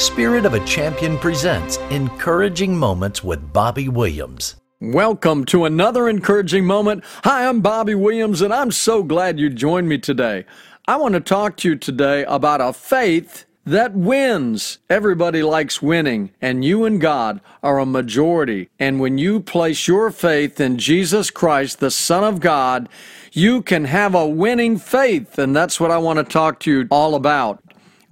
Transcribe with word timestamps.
Spirit 0.00 0.46
of 0.46 0.54
a 0.54 0.64
Champion 0.64 1.18
presents 1.18 1.76
Encouraging 1.90 2.74
Moments 2.74 3.22
with 3.22 3.52
Bobby 3.52 3.90
Williams. 3.90 4.56
Welcome 4.80 5.44
to 5.44 5.66
another 5.66 6.08
encouraging 6.08 6.64
moment. 6.64 7.04
Hi, 7.22 7.46
I'm 7.46 7.60
Bobby 7.60 7.94
Williams, 7.94 8.40
and 8.40 8.50
I'm 8.50 8.70
so 8.70 9.02
glad 9.02 9.38
you 9.38 9.50
joined 9.50 9.90
me 9.90 9.98
today. 9.98 10.46
I 10.88 10.96
want 10.96 11.16
to 11.16 11.20
talk 11.20 11.58
to 11.58 11.68
you 11.68 11.76
today 11.76 12.24
about 12.24 12.62
a 12.62 12.72
faith 12.72 13.44
that 13.66 13.92
wins. 13.92 14.78
Everybody 14.88 15.42
likes 15.42 15.82
winning, 15.82 16.30
and 16.40 16.64
you 16.64 16.86
and 16.86 16.98
God 16.98 17.42
are 17.62 17.78
a 17.78 17.84
majority. 17.84 18.70
And 18.78 19.00
when 19.00 19.18
you 19.18 19.38
place 19.38 19.86
your 19.86 20.10
faith 20.10 20.58
in 20.60 20.78
Jesus 20.78 21.30
Christ, 21.30 21.78
the 21.78 21.90
Son 21.90 22.24
of 22.24 22.40
God, 22.40 22.88
you 23.32 23.60
can 23.60 23.84
have 23.84 24.14
a 24.14 24.26
winning 24.26 24.78
faith. 24.78 25.38
And 25.38 25.54
that's 25.54 25.78
what 25.78 25.90
I 25.90 25.98
want 25.98 26.18
to 26.20 26.24
talk 26.24 26.58
to 26.60 26.70
you 26.70 26.88
all 26.90 27.14
about. 27.14 27.62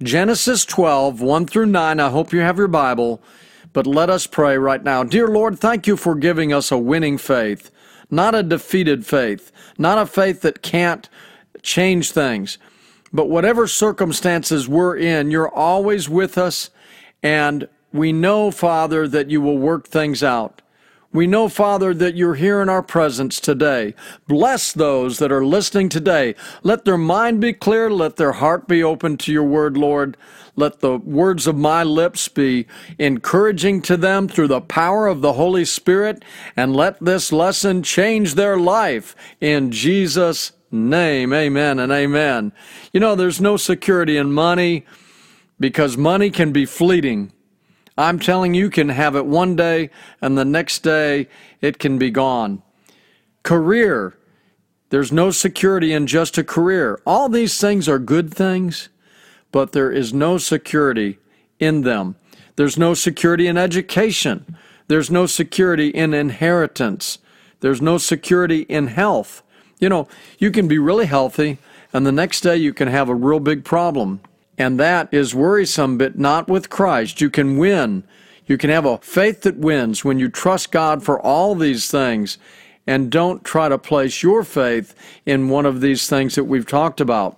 Genesis 0.01 0.63
12, 0.63 1.19
1 1.19 1.45
through 1.45 1.65
9. 1.65 1.99
I 1.99 2.09
hope 2.09 2.31
you 2.31 2.39
have 2.39 2.57
your 2.57 2.69
Bible, 2.69 3.21
but 3.73 3.85
let 3.85 4.09
us 4.09 4.27
pray 4.27 4.57
right 4.57 4.81
now. 4.81 5.03
Dear 5.03 5.27
Lord, 5.27 5.59
thank 5.59 5.87
you 5.87 5.97
for 5.97 6.15
giving 6.15 6.53
us 6.53 6.71
a 6.71 6.77
winning 6.77 7.17
faith, 7.17 7.69
not 8.09 8.33
a 8.33 8.41
defeated 8.41 9.05
faith, 9.05 9.51
not 9.77 9.97
a 9.97 10.05
faith 10.05 10.41
that 10.41 10.61
can't 10.61 11.09
change 11.61 12.11
things. 12.11 12.57
But 13.11 13.29
whatever 13.29 13.67
circumstances 13.67 14.69
we're 14.69 14.95
in, 14.95 15.31
you're 15.31 15.53
always 15.53 16.07
with 16.07 16.37
us, 16.37 16.69
and 17.21 17.67
we 17.91 18.13
know, 18.13 18.51
Father, 18.51 19.05
that 19.05 19.29
you 19.29 19.41
will 19.41 19.57
work 19.57 19.85
things 19.85 20.23
out. 20.23 20.61
We 21.11 21.25
know, 21.25 21.49
Father, 21.49 21.95
that 21.95 22.15
you're 22.15 22.35
here 22.35 22.61
in 22.61 22.69
our 22.69 22.83
presence 22.83 23.39
today. 23.39 23.95
Bless 24.27 24.71
those 24.71 25.17
that 25.17 25.31
are 25.31 25.43
listening 25.43 25.89
today. 25.89 26.35
Let 26.61 26.85
their 26.85 26.99
mind 26.99 27.41
be 27.41 27.51
clear. 27.51 27.89
Let 27.89 28.17
their 28.17 28.33
heart 28.33 28.67
be 28.67 28.83
open 28.83 29.17
to 29.17 29.31
your 29.31 29.43
word, 29.43 29.75
Lord. 29.75 30.17
Let 30.55 30.81
the 30.81 30.97
words 30.97 31.47
of 31.47 31.55
my 31.55 31.81
lips 31.83 32.27
be 32.27 32.67
encouraging 32.99 33.81
to 33.83 33.97
them 33.97 34.27
through 34.27 34.49
the 34.49 34.61
power 34.61 35.07
of 35.07 35.21
the 35.21 35.33
Holy 35.33 35.65
Spirit. 35.65 36.23
And 36.55 36.75
let 36.75 36.99
this 36.99 37.31
lesson 37.31 37.81
change 37.81 38.35
their 38.35 38.57
life 38.57 39.15
in 39.41 39.71
Jesus' 39.71 40.51
name. 40.69 41.33
Amen 41.33 41.79
and 41.79 41.91
amen. 41.91 42.51
You 42.93 42.99
know, 42.99 43.15
there's 43.15 43.41
no 43.41 43.57
security 43.57 44.15
in 44.15 44.31
money 44.31 44.85
because 45.59 45.97
money 45.97 46.29
can 46.29 46.51
be 46.51 46.65
fleeting. 46.65 47.31
I'm 47.99 48.17
telling 48.17 48.53
you, 48.53 48.69
can 48.69 48.89
have 48.89 49.15
it 49.17 49.25
one 49.25 49.57
day 49.57 49.89
and 50.21 50.37
the 50.37 50.45
next 50.45 50.83
day 50.83 51.27
it 51.59 51.79
can 51.79 51.97
be 51.97 52.09
gone. 52.09 52.63
Career. 53.43 54.17
There's 54.89 55.11
no 55.11 55.31
security 55.31 55.91
in 55.91 56.07
just 56.07 56.37
a 56.37 56.43
career. 56.43 57.01
All 57.05 57.27
these 57.27 57.59
things 57.59 57.89
are 57.89 57.99
good 57.99 58.33
things, 58.33 58.87
but 59.51 59.73
there 59.73 59.91
is 59.91 60.13
no 60.13 60.37
security 60.37 61.19
in 61.59 61.81
them. 61.81 62.15
There's 62.55 62.77
no 62.77 62.93
security 62.93 63.47
in 63.47 63.57
education. 63.57 64.57
There's 64.87 65.11
no 65.11 65.25
security 65.25 65.89
in 65.89 66.13
inheritance. 66.13 67.19
There's 67.59 67.81
no 67.81 67.97
security 67.97 68.61
in 68.61 68.87
health. 68.87 69.43
You 69.79 69.89
know, 69.89 70.07
you 70.37 70.51
can 70.51 70.67
be 70.67 70.79
really 70.79 71.05
healthy, 71.05 71.57
and 71.93 72.05
the 72.05 72.11
next 72.11 72.41
day 72.41 72.55
you 72.55 72.73
can 72.73 72.87
have 72.87 73.09
a 73.09 73.15
real 73.15 73.39
big 73.39 73.63
problem. 73.63 74.21
And 74.59 74.77
that 74.77 75.07
is 75.13 75.33
worrisome, 75.33 75.97
but 75.97 76.19
not 76.19 76.49
with 76.49 76.69
Christ. 76.69 77.21
You 77.21 77.29
can 77.29 77.57
win. 77.57 78.03
You 78.45 78.57
can 78.57 78.69
have 78.69 78.85
a 78.85 78.97
faith 78.97 79.41
that 79.41 79.57
wins 79.57 80.03
when 80.03 80.19
you 80.19 80.27
trust 80.27 80.71
God 80.71 81.01
for 81.01 81.19
all 81.19 81.55
these 81.55 81.89
things 81.89 82.37
and 82.85 83.09
don't 83.09 83.45
try 83.45 83.69
to 83.69 83.77
place 83.77 84.21
your 84.21 84.43
faith 84.43 84.93
in 85.25 85.47
one 85.47 85.65
of 85.65 85.79
these 85.79 86.09
things 86.09 86.35
that 86.35 86.43
we've 86.43 86.67
talked 86.67 86.99
about. 86.99 87.37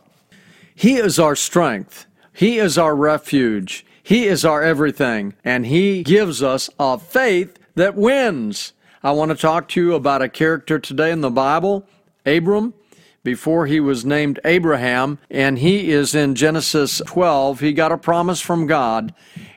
He 0.74 0.96
is 0.96 1.20
our 1.20 1.36
strength. 1.36 2.08
He 2.34 2.58
is 2.58 2.78
our 2.78 2.96
refuge. 2.96 3.86
He 4.02 4.26
is 4.26 4.44
our 4.44 4.64
everything. 4.64 5.36
And 5.44 5.68
He 5.68 6.02
gives 6.02 6.42
us 6.42 6.72
a 6.80 6.98
faith 6.98 7.60
that 7.76 7.96
wins. 7.96 8.74
I 9.04 9.12
want 9.12 9.30
to 9.30 9.38
talk 9.38 9.68
to 9.70 9.82
you 9.82 9.94
about 9.94 10.24
a 10.24 10.30
character 10.30 10.80
today 10.80 11.12
in 11.12 11.22
the 11.22 11.30
Bible, 11.30 11.86
Abram 12.26 12.74
before 13.24 13.68
he 13.68 13.80
was 13.80 14.04
named 14.04 14.40
Abraham, 14.44 15.20
and 15.30 15.60
he 15.60 15.92
is 15.92 16.16
in 16.16 16.36
Genesis 16.36 17.02
12. 17.06 17.60
He 17.60 17.74
got 17.74 17.92
a 17.92 17.98
promise 17.98 18.42
from 18.42 18.66
God, 18.66 19.14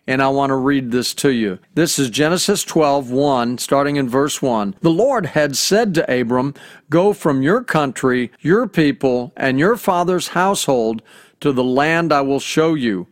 and 0.07 0.23
I 0.23 0.29
want 0.29 0.51
to 0.51 0.57
read 0.57 0.91
this 0.91 1.15
to 1.15 1.31
you. 1.31 1.59
This 1.75 1.99
is 1.99 2.11
Genesis 2.11 2.63
12, 2.63 3.11
1, 3.11 3.59
starting 3.59 3.97
in 3.97 4.09
verse 4.09 4.43
1. 4.43 4.77
The 4.81 4.91
Lord 4.91 5.27
had 5.27 5.57
said 5.57 5.95
to 5.95 6.21
Abram, 6.21 6.55
Go 6.91 7.15
from 7.15 7.43
your 7.43 7.65
country, 7.65 8.31
your 8.41 8.69
people, 8.69 9.33
and 9.37 9.59
your 9.59 9.77
father's 9.77 10.29
household 10.29 11.03
to 11.41 11.53
the 11.53 11.65
land 11.65 12.13
I 12.13 12.21
will 12.21 12.41
show 12.41 12.75
you. 12.75 13.07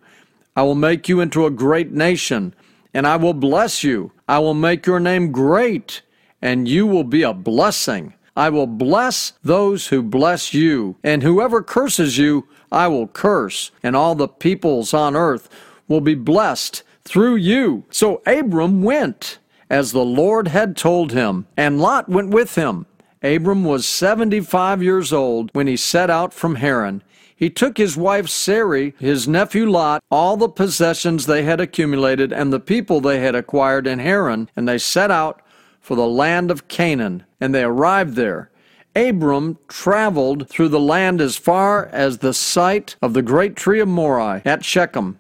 I 0.54 0.62
will 0.62 0.74
make 0.74 1.08
you 1.08 1.20
into 1.20 1.46
a 1.46 1.50
great 1.50 1.92
nation, 1.92 2.54
and 2.92 3.06
I 3.06 3.16
will 3.16 3.34
bless 3.34 3.82
you. 3.82 4.12
I 4.28 4.38
will 4.38 4.54
make 4.54 4.84
your 4.84 5.00
name 5.00 5.32
great, 5.32 6.02
and 6.42 6.68
you 6.68 6.86
will 6.86 7.04
be 7.04 7.22
a 7.22 7.32
blessing. 7.32 8.12
I 8.36 8.48
will 8.48 8.66
bless 8.66 9.32
those 9.44 9.88
who 9.88 10.02
bless 10.02 10.54
you, 10.54 10.96
and 11.04 11.22
whoever 11.22 11.62
curses 11.62 12.16
you, 12.16 12.46
I 12.70 12.88
will 12.88 13.08
curse, 13.08 13.70
and 13.82 13.94
all 13.94 14.14
the 14.14 14.28
peoples 14.28 14.94
on 14.94 15.14
earth 15.14 15.48
will 15.86 16.00
be 16.00 16.14
blessed 16.14 16.82
through 17.04 17.36
you. 17.36 17.84
So 17.90 18.22
Abram 18.26 18.82
went 18.82 19.38
as 19.68 19.92
the 19.92 20.04
Lord 20.04 20.48
had 20.48 20.76
told 20.76 21.12
him, 21.12 21.46
and 21.56 21.80
Lot 21.80 22.08
went 22.08 22.30
with 22.30 22.54
him. 22.54 22.86
Abram 23.22 23.64
was 23.64 23.86
75 23.86 24.82
years 24.82 25.12
old 25.12 25.50
when 25.52 25.66
he 25.66 25.76
set 25.76 26.10
out 26.10 26.32
from 26.34 26.56
Haran. 26.56 27.02
He 27.34 27.50
took 27.50 27.76
his 27.76 27.96
wife 27.96 28.28
Sarai, 28.28 28.94
his 28.98 29.28
nephew 29.28 29.68
Lot, 29.68 30.02
all 30.10 30.36
the 30.36 30.48
possessions 30.48 31.26
they 31.26 31.42
had 31.42 31.60
accumulated, 31.60 32.32
and 32.32 32.52
the 32.52 32.60
people 32.60 33.00
they 33.00 33.20
had 33.20 33.34
acquired 33.34 33.86
in 33.86 33.98
Haran, 33.98 34.48
and 34.56 34.68
they 34.68 34.78
set 34.78 35.10
out 35.10 35.42
for 35.80 35.96
the 35.96 36.06
land 36.06 36.50
of 36.50 36.68
Canaan, 36.68 37.24
and 37.42 37.52
they 37.52 37.64
arrived 37.64 38.14
there. 38.14 38.50
Abram 38.94 39.58
traveled 39.66 40.48
through 40.48 40.68
the 40.68 40.78
land 40.78 41.20
as 41.20 41.36
far 41.36 41.86
as 41.86 42.18
the 42.18 42.32
site 42.32 42.94
of 43.02 43.14
the 43.14 43.22
great 43.22 43.56
tree 43.56 43.80
of 43.80 43.88
Moreh 43.88 44.42
at 44.44 44.64
Shechem. 44.64 45.18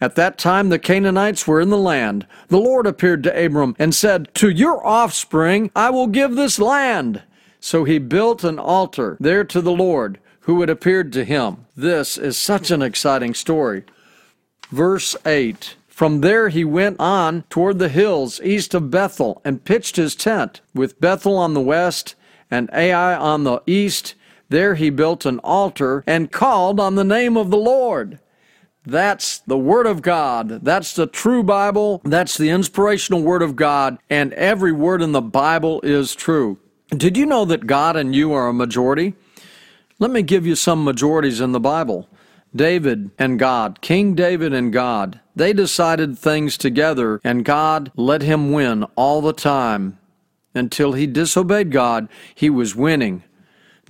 At 0.00 0.16
that 0.16 0.36
time 0.36 0.68
the 0.68 0.80
Canaanites 0.80 1.46
were 1.46 1.60
in 1.60 1.70
the 1.70 1.78
land. 1.78 2.26
The 2.48 2.58
Lord 2.58 2.86
appeared 2.88 3.22
to 3.22 3.44
Abram 3.44 3.76
and 3.78 3.94
said, 3.94 4.34
To 4.34 4.50
your 4.50 4.84
offspring 4.84 5.70
I 5.76 5.90
will 5.90 6.08
give 6.08 6.34
this 6.34 6.58
land. 6.58 7.22
So 7.60 7.84
he 7.84 7.98
built 7.98 8.42
an 8.42 8.58
altar 8.58 9.16
there 9.20 9.44
to 9.44 9.60
the 9.60 9.72
Lord, 9.72 10.18
who 10.40 10.60
had 10.60 10.68
appeared 10.68 11.12
to 11.12 11.24
him. 11.24 11.66
This 11.76 12.18
is 12.18 12.36
such 12.36 12.70
an 12.70 12.82
exciting 12.82 13.32
story. 13.32 13.84
Verse 14.70 15.14
8 15.24 15.76
from 15.94 16.22
there 16.22 16.48
he 16.48 16.64
went 16.64 16.96
on 16.98 17.44
toward 17.48 17.78
the 17.78 17.88
hills 17.88 18.40
east 18.42 18.74
of 18.74 18.90
Bethel 18.90 19.40
and 19.44 19.64
pitched 19.64 19.94
his 19.94 20.16
tent, 20.16 20.60
with 20.74 21.00
Bethel 21.00 21.36
on 21.36 21.54
the 21.54 21.60
west 21.60 22.16
and 22.50 22.68
Ai 22.72 23.14
on 23.14 23.44
the 23.44 23.62
east. 23.64 24.16
There 24.48 24.74
he 24.74 24.90
built 24.90 25.24
an 25.24 25.38
altar 25.44 26.02
and 26.04 26.32
called 26.32 26.80
on 26.80 26.96
the 26.96 27.04
name 27.04 27.36
of 27.36 27.52
the 27.52 27.56
Lord. 27.56 28.18
That's 28.84 29.38
the 29.38 29.56
Word 29.56 29.86
of 29.86 30.02
God. 30.02 30.64
That's 30.64 30.94
the 30.94 31.06
true 31.06 31.44
Bible. 31.44 32.02
That's 32.04 32.36
the 32.36 32.50
inspirational 32.50 33.22
Word 33.22 33.42
of 33.42 33.54
God. 33.54 33.98
And 34.10 34.32
every 34.32 34.72
word 34.72 35.00
in 35.00 35.12
the 35.12 35.22
Bible 35.22 35.80
is 35.82 36.16
true. 36.16 36.58
Did 36.88 37.16
you 37.16 37.24
know 37.24 37.44
that 37.44 37.68
God 37.68 37.94
and 37.94 38.16
you 38.16 38.32
are 38.32 38.48
a 38.48 38.52
majority? 38.52 39.14
Let 40.00 40.10
me 40.10 40.22
give 40.22 40.44
you 40.44 40.56
some 40.56 40.82
majorities 40.82 41.40
in 41.40 41.52
the 41.52 41.60
Bible. 41.60 42.08
David 42.54 43.10
and 43.18 43.38
God, 43.38 43.80
King 43.80 44.14
David 44.14 44.52
and 44.52 44.72
God, 44.72 45.20
they 45.34 45.52
decided 45.52 46.16
things 46.16 46.56
together, 46.56 47.20
and 47.24 47.44
God 47.44 47.90
let 47.96 48.22
him 48.22 48.52
win 48.52 48.84
all 48.94 49.20
the 49.20 49.32
time. 49.32 49.98
Until 50.54 50.92
he 50.92 51.06
disobeyed 51.06 51.72
God, 51.72 52.08
he 52.34 52.48
was 52.48 52.76
winning. 52.76 53.24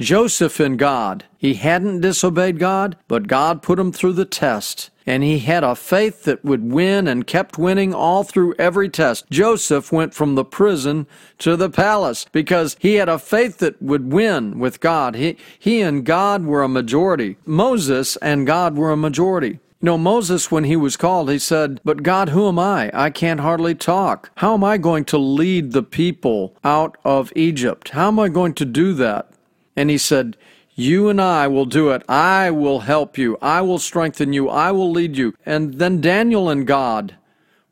Joseph 0.01 0.59
and 0.59 0.79
God, 0.79 1.25
he 1.37 1.55
hadn't 1.55 2.01
disobeyed 2.01 2.59
God, 2.59 2.97
but 3.07 3.29
God 3.29 3.63
put 3.63 3.79
him 3.79 3.93
through 3.93 4.15
the 4.15 4.25
test. 4.25 4.91
And 5.07 5.23
he 5.23 5.41
had 5.41 5.65
a 5.65 5.75
faith 5.75 6.25
that 6.25 6.45
would 6.45 6.73
win 6.73 7.07
and 7.07 7.27
kept 7.27 7.59
winning 7.59 7.93
all 7.93 8.25
through 8.25 8.55
every 8.59 8.89
test. 8.89 9.29
Joseph 9.31 9.93
went 9.93 10.15
from 10.15 10.35
the 10.35 10.45
prison 10.45 11.07
to 11.39 11.57
the 11.57 11.69
palace 11.69 12.27
because 12.33 12.77
he 12.81 12.95
had 12.95 13.09
a 13.09 13.19
faith 13.19 13.59
that 13.59 13.81
would 13.83 14.13
win 14.13 14.59
with 14.59 14.81
God. 14.81 15.15
He, 15.15 15.37
he 15.59 15.83
and 15.83 16.05
God 16.05 16.45
were 16.47 16.63
a 16.63 16.69
majority. 16.69 17.37
Moses 17.45 18.17
and 18.17 18.47
God 18.47 18.77
were 18.77 18.93
a 18.93 18.97
majority. 18.97 19.59
You 19.85 19.91
know, 19.91 19.99
Moses, 19.99 20.51
when 20.51 20.65
he 20.65 20.77
was 20.77 20.97
called, 20.97 21.29
he 21.29 21.39
said, 21.39 21.79
But 21.85 22.03
God, 22.03 22.31
who 22.31 22.49
am 22.49 22.59
I? 22.59 22.91
I 22.95 23.11
can't 23.11 23.41
hardly 23.41 23.75
talk. 23.75 24.31
How 24.37 24.55
am 24.55 24.65
I 24.65 24.79
going 24.79 25.05
to 25.07 25.19
lead 25.19 25.73
the 25.73 25.83
people 25.83 26.57
out 26.65 26.97
of 27.05 27.31
Egypt? 27.37 27.91
How 27.91 28.09
am 28.09 28.19
I 28.19 28.31
going 28.31 28.55
to 28.55 28.65
do 28.65 28.95
that? 28.95 29.29
And 29.77 29.91
he 29.91 29.99
said, 29.99 30.39
You 30.75 31.09
and 31.09 31.21
I 31.21 31.47
will 31.47 31.67
do 31.67 31.91
it. 31.91 32.03
I 32.09 32.51
will 32.51 32.81
help 32.81 33.17
you. 33.17 33.39
I 33.41 33.61
will 33.61 33.79
strengthen 33.79 34.33
you. 34.33 34.49
I 34.49 34.73
will 34.73 34.91
lead 34.91 35.17
you. 35.17 35.35
And 35.47 35.75
then 35.75 36.01
Daniel 36.01 36.49
and 36.49 36.67
God 36.67 37.17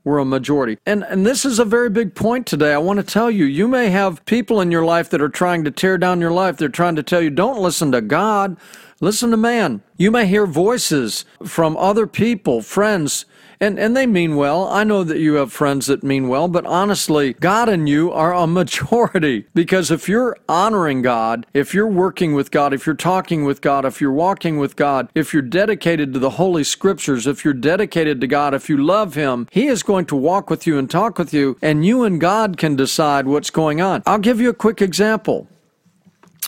were 0.04 0.19
a 0.19 0.25
majority. 0.25 0.78
And 0.87 1.04
and 1.04 1.26
this 1.26 1.44
is 1.44 1.58
a 1.58 1.64
very 1.64 1.90
big 1.90 2.14
point 2.14 2.46
today. 2.46 2.72
I 2.72 2.78
want 2.78 2.99
to 2.99 3.04
tell 3.04 3.31
you, 3.31 3.44
you 3.44 3.69
may 3.69 3.90
have 3.90 4.25
people 4.25 4.60
in 4.60 4.70
your 4.70 4.84
life 4.84 5.10
that 5.10 5.22
are 5.22 5.28
trying 5.28 5.64
to 5.64 5.70
tear 5.70 5.99
down 5.99 6.20
your 6.20 6.32
life. 6.32 6.56
They're 6.56 6.69
trying 6.69 6.96
to 6.96 7.02
tell 7.02 7.20
you, 7.20 7.31
don't 7.31 7.60
listen 7.60 7.93
to 7.93 8.00
God, 8.00 8.56
listen 9.00 9.31
to 9.31 9.37
man. 9.37 9.82
You 9.96 10.10
may 10.10 10.26
hear 10.26 10.46
voices 10.46 11.25
from 11.44 11.76
other 11.76 12.06
people, 12.06 12.62
friends, 12.62 13.25
And, 13.62 13.78
and 13.78 13.96
they 13.96 14.06
mean 14.06 14.34
well. 14.34 14.66
I 14.66 14.82
know 14.82 15.04
that 15.04 15.20
you 15.20 15.34
have 15.34 15.52
friends 15.52 15.86
that 15.86 16.02
mean 16.02 16.26
well, 16.26 16.48
but 16.48 16.66
honestly, 16.66 17.34
God 17.34 17.68
and 17.68 17.88
you 17.88 18.10
are 18.10 18.34
a 18.34 18.44
majority. 18.44 19.46
Because 19.54 19.92
if 19.92 20.08
you're 20.08 20.36
honoring 20.48 21.02
God, 21.02 21.46
if 21.54 21.72
you're 21.72 21.86
working 21.86 22.32
with 22.32 22.50
God, 22.50 22.74
if 22.74 22.84
you're 22.86 22.96
talking 22.96 23.44
with 23.44 23.60
God, 23.60 23.84
if 23.84 24.00
you're 24.00 24.10
walking 24.10 24.58
with 24.58 24.74
God, 24.74 25.08
if 25.14 25.32
you're 25.32 25.42
dedicated 25.42 26.12
to 26.12 26.18
the 26.18 26.30
Holy 26.30 26.64
Scriptures, 26.64 27.26
if 27.28 27.44
you're 27.44 27.54
dedicated 27.54 28.20
to 28.20 28.26
God, 28.26 28.54
if 28.54 28.68
you 28.68 28.76
love 28.76 29.14
Him, 29.14 29.46
He 29.52 29.68
is 29.68 29.84
going 29.84 30.06
to 30.06 30.16
walk 30.16 30.50
with 30.50 30.66
you 30.66 30.78
and 30.78 30.90
talk 30.90 31.18
with 31.18 31.32
you, 31.32 31.56
and 31.62 31.86
you 31.86 32.02
and 32.02 32.20
God 32.20 32.56
can 32.56 32.74
decide 32.74 33.26
what's 33.26 33.50
going 33.50 33.80
on. 33.80 34.02
I'll 34.06 34.18
give 34.18 34.40
you 34.40 34.48
a 34.48 34.54
quick 34.54 34.82
example. 34.82 35.46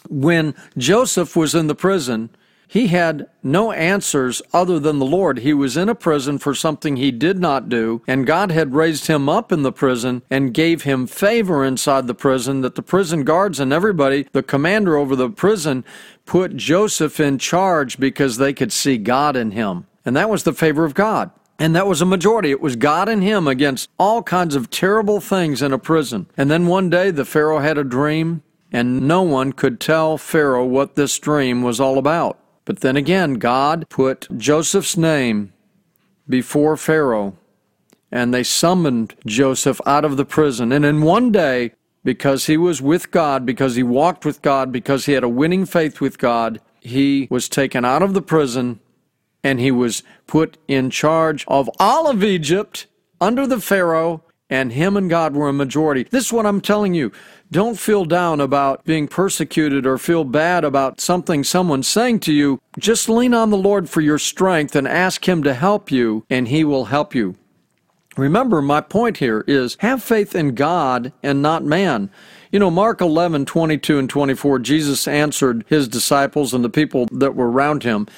When 0.09 0.55
Joseph 0.77 1.37
was 1.37 1.55
in 1.55 1.69
the 1.69 1.77
prison, 1.77 2.31
he 2.67 2.89
had 2.89 3.29
no 3.43 3.73
answers 3.73 4.43
other 4.53 4.79
than 4.79 4.99
the 4.99 5.07
Lord. 5.07 5.39
He 5.39 5.55
was 5.55 5.77
in 5.77 5.89
a 5.89 5.95
prison 5.95 6.39
for 6.39 6.55
something 6.55 6.97
he 6.97 7.11
did 7.11 7.39
not 7.39 7.69
do, 7.69 8.03
and 8.07 8.27
God 8.27 8.51
had 8.51 8.75
raised 8.75 9.07
him 9.07 9.29
up 9.29 9.53
in 9.53 9.63
the 9.63 9.73
prison 9.73 10.23
and 10.31 10.55
gave 10.55 10.83
him 10.83 11.07
favor 11.07 11.65
inside 11.65 12.07
the 12.07 12.15
prison 12.15 12.61
that 12.63 12.75
the 12.75 12.83
prison 12.83 13.25
guards 13.25 13.61
and 13.61 13.73
everybody, 13.73 14.27
the 14.33 14.43
commander 14.43 14.97
over 14.97 15.15
the 15.15 15.31
prison, 15.31 15.85
put 16.27 16.57
Joseph 16.57 17.21
in 17.21 17.39
charge 17.39 17.99
because 17.99 18.37
they 18.37 18.53
could 18.53 18.73
see 18.73 18.99
God 18.99 19.37
in 19.37 19.53
him. 19.53 19.87
And 20.05 20.17
that 20.17 20.31
was 20.31 20.43
the 20.43 20.53
favor 20.53 20.85
of 20.85 20.95
God. 20.95 21.31
And 21.59 21.75
that 21.77 21.87
was 21.87 22.03
a 22.03 22.07
majority. 22.07 22.51
It 22.51 22.61
was 22.61 22.77
God 22.77 23.09
and 23.09 23.23
him 23.23 23.47
against 23.47 23.89
all 23.99 24.23
kinds 24.23 24.57
of 24.57 24.71
terrible 24.71 25.21
things 25.21 25.63
in 25.63 25.73
a 25.73 25.79
prison. 25.79 26.27
And 26.37 26.51
then 26.51 26.67
one 26.67 26.91
day 26.91 27.11
the 27.11 27.25
Pharaoh 27.25 27.61
had 27.61 27.79
a 27.79 27.85
dream, 27.85 28.43
and 28.73 29.07
no 29.07 29.23
one 29.23 29.53
could 29.53 29.79
tell 29.79 30.19
Pharaoh 30.19 30.65
what 30.65 30.97
this 30.97 31.19
dream 31.19 31.63
was 31.63 31.79
all 31.79 31.97
about. 31.97 32.39
But 32.65 32.81
then 32.81 32.97
again, 32.97 33.35
God 33.35 33.87
put 33.89 34.27
Joseph's 34.37 34.97
name 34.97 35.53
before 36.29 36.77
Pharaoh, 36.77 37.37
and 38.11 38.33
they 38.33 38.43
summoned 38.43 39.15
Joseph 39.27 39.81
out 39.85 40.05
of 40.05 40.17
the 40.17 40.25
prison. 40.25 40.73
And 40.73 40.85
in 40.85 41.03
one 41.03 41.31
day, 41.31 41.73
because 42.05 42.47
he 42.47 42.57
was 42.57 42.81
with 42.81 43.11
God, 43.11 43.45
because 43.45 43.75
he 43.75 43.83
walked 43.83 44.25
with 44.25 44.43
God, 44.43 44.71
because 44.71 45.07
he 45.07 45.13
had 45.13 45.25
a 45.25 45.29
winning 45.29 45.67
faith 45.67 46.01
with 46.01 46.19
God, 46.19 46.61
he 46.81 47.27
was 47.31 47.49
taken 47.49 47.85
out 47.85 48.03
of 48.03 48.15
the 48.15 48.23
prison 48.23 48.81
and 49.43 49.61
he 49.61 49.71
was 49.71 50.03
put 50.27 50.57
in 50.67 50.91
charge 50.91 51.45
of 51.49 51.69
all 51.79 52.09
of 52.09 52.25
Egypt 52.25 52.87
under 53.21 53.47
the 53.47 53.61
Pharaoh, 53.61 54.23
and 54.51 54.73
him 54.73 54.97
and 54.97 55.09
God 55.11 55.35
were 55.35 55.49
a 55.49 55.53
majority. 55.53 56.05
This 56.05 56.27
is 56.27 56.33
what 56.33 56.47
I'm 56.47 56.61
telling 56.61 56.95
you. 56.95 57.13
Don't 57.55 57.79
feel 57.79 58.05
down 58.05 58.41
about 58.41 58.85
being 58.85 59.07
persecuted 59.07 59.87
or 59.87 59.97
feel 59.97 60.25
bad 60.25 60.65
about 60.65 61.01
something 61.01 61.45
someone's 61.45 61.87
saying 61.87 62.19
to 62.21 62.33
you. 62.33 62.61
Just 62.81 63.09
lean 63.09 63.33
on 63.33 63.51
the 63.51 63.57
Lord 63.57 63.89
for 63.89 64.01
your 64.01 64.19
strength 64.19 64.75
and 64.75 64.89
ask 64.89 65.29
Him 65.29 65.45
to 65.45 65.55
help 65.55 65.89
you, 65.89 66.27
and 66.29 66.49
He 66.49 66.65
will 66.65 66.87
help 66.87 67.15
you. 67.15 67.37
Remember, 68.17 68.61
my 68.61 68.81
point 68.81 69.19
here 69.19 69.45
is 69.47 69.77
have 69.79 70.03
faith 70.03 70.35
in 70.35 70.57
God 70.57 71.13
and 71.23 71.43
not 71.43 71.63
man. 71.63 72.11
You 72.51 72.59
know, 72.59 72.73
Mark 72.73 73.01
11, 73.01 73.47
22 73.47 74.01
and 74.01 74.11
24, 74.11 74.59
Jesus 74.59 75.07
answered 75.07 75.65
his 75.69 75.87
disciples 75.87 76.55
and 76.55 76.65
the 76.65 76.69
people 76.69 77.07
that 77.13 77.37
were 77.37 77.49
around 77.53 77.85
him 77.85 78.09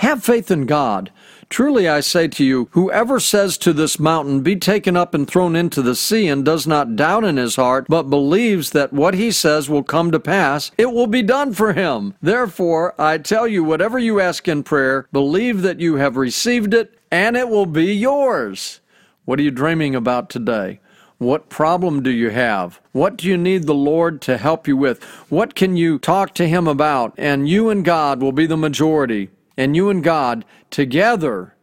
Have 0.00 0.24
faith 0.24 0.50
in 0.50 0.64
God. 0.64 1.12
Truly 1.50 1.86
I 1.86 2.00
say 2.00 2.26
to 2.26 2.42
you, 2.42 2.70
whoever 2.70 3.20
says 3.20 3.58
to 3.58 3.74
this 3.74 3.98
mountain, 3.98 4.40
Be 4.40 4.56
taken 4.56 4.96
up 4.96 5.12
and 5.12 5.28
thrown 5.28 5.54
into 5.54 5.82
the 5.82 5.94
sea, 5.94 6.26
and 6.26 6.42
does 6.42 6.66
not 6.66 6.96
doubt 6.96 7.22
in 7.24 7.36
his 7.36 7.56
heart, 7.56 7.84
but 7.86 8.04
believes 8.04 8.70
that 8.70 8.94
what 8.94 9.12
he 9.12 9.30
says 9.30 9.68
will 9.68 9.82
come 9.82 10.10
to 10.10 10.18
pass, 10.18 10.70
it 10.78 10.92
will 10.92 11.06
be 11.06 11.22
done 11.22 11.52
for 11.52 11.74
him. 11.74 12.14
Therefore, 12.22 12.94
I 12.98 13.18
tell 13.18 13.46
you, 13.46 13.62
whatever 13.62 13.98
you 13.98 14.20
ask 14.20 14.48
in 14.48 14.62
prayer, 14.62 15.06
believe 15.12 15.60
that 15.60 15.80
you 15.80 15.96
have 15.96 16.16
received 16.16 16.72
it, 16.72 16.98
and 17.10 17.36
it 17.36 17.50
will 17.50 17.66
be 17.66 17.92
yours. 17.92 18.80
What 19.26 19.38
are 19.38 19.42
you 19.42 19.50
dreaming 19.50 19.94
about 19.94 20.30
today? 20.30 20.80
What 21.18 21.50
problem 21.50 22.02
do 22.02 22.10
you 22.10 22.30
have? 22.30 22.80
What 22.92 23.18
do 23.18 23.28
you 23.28 23.36
need 23.36 23.64
the 23.64 23.74
Lord 23.74 24.22
to 24.22 24.38
help 24.38 24.66
you 24.66 24.78
with? 24.78 25.04
What 25.28 25.54
can 25.54 25.76
you 25.76 25.98
talk 25.98 26.32
to 26.36 26.48
Him 26.48 26.66
about? 26.66 27.12
And 27.18 27.46
you 27.46 27.68
and 27.68 27.84
God 27.84 28.22
will 28.22 28.32
be 28.32 28.46
the 28.46 28.56
majority 28.56 29.28
and 29.56 29.76
you 29.76 29.90
and 29.90 30.02
God 30.02 30.44
together, 30.70 31.54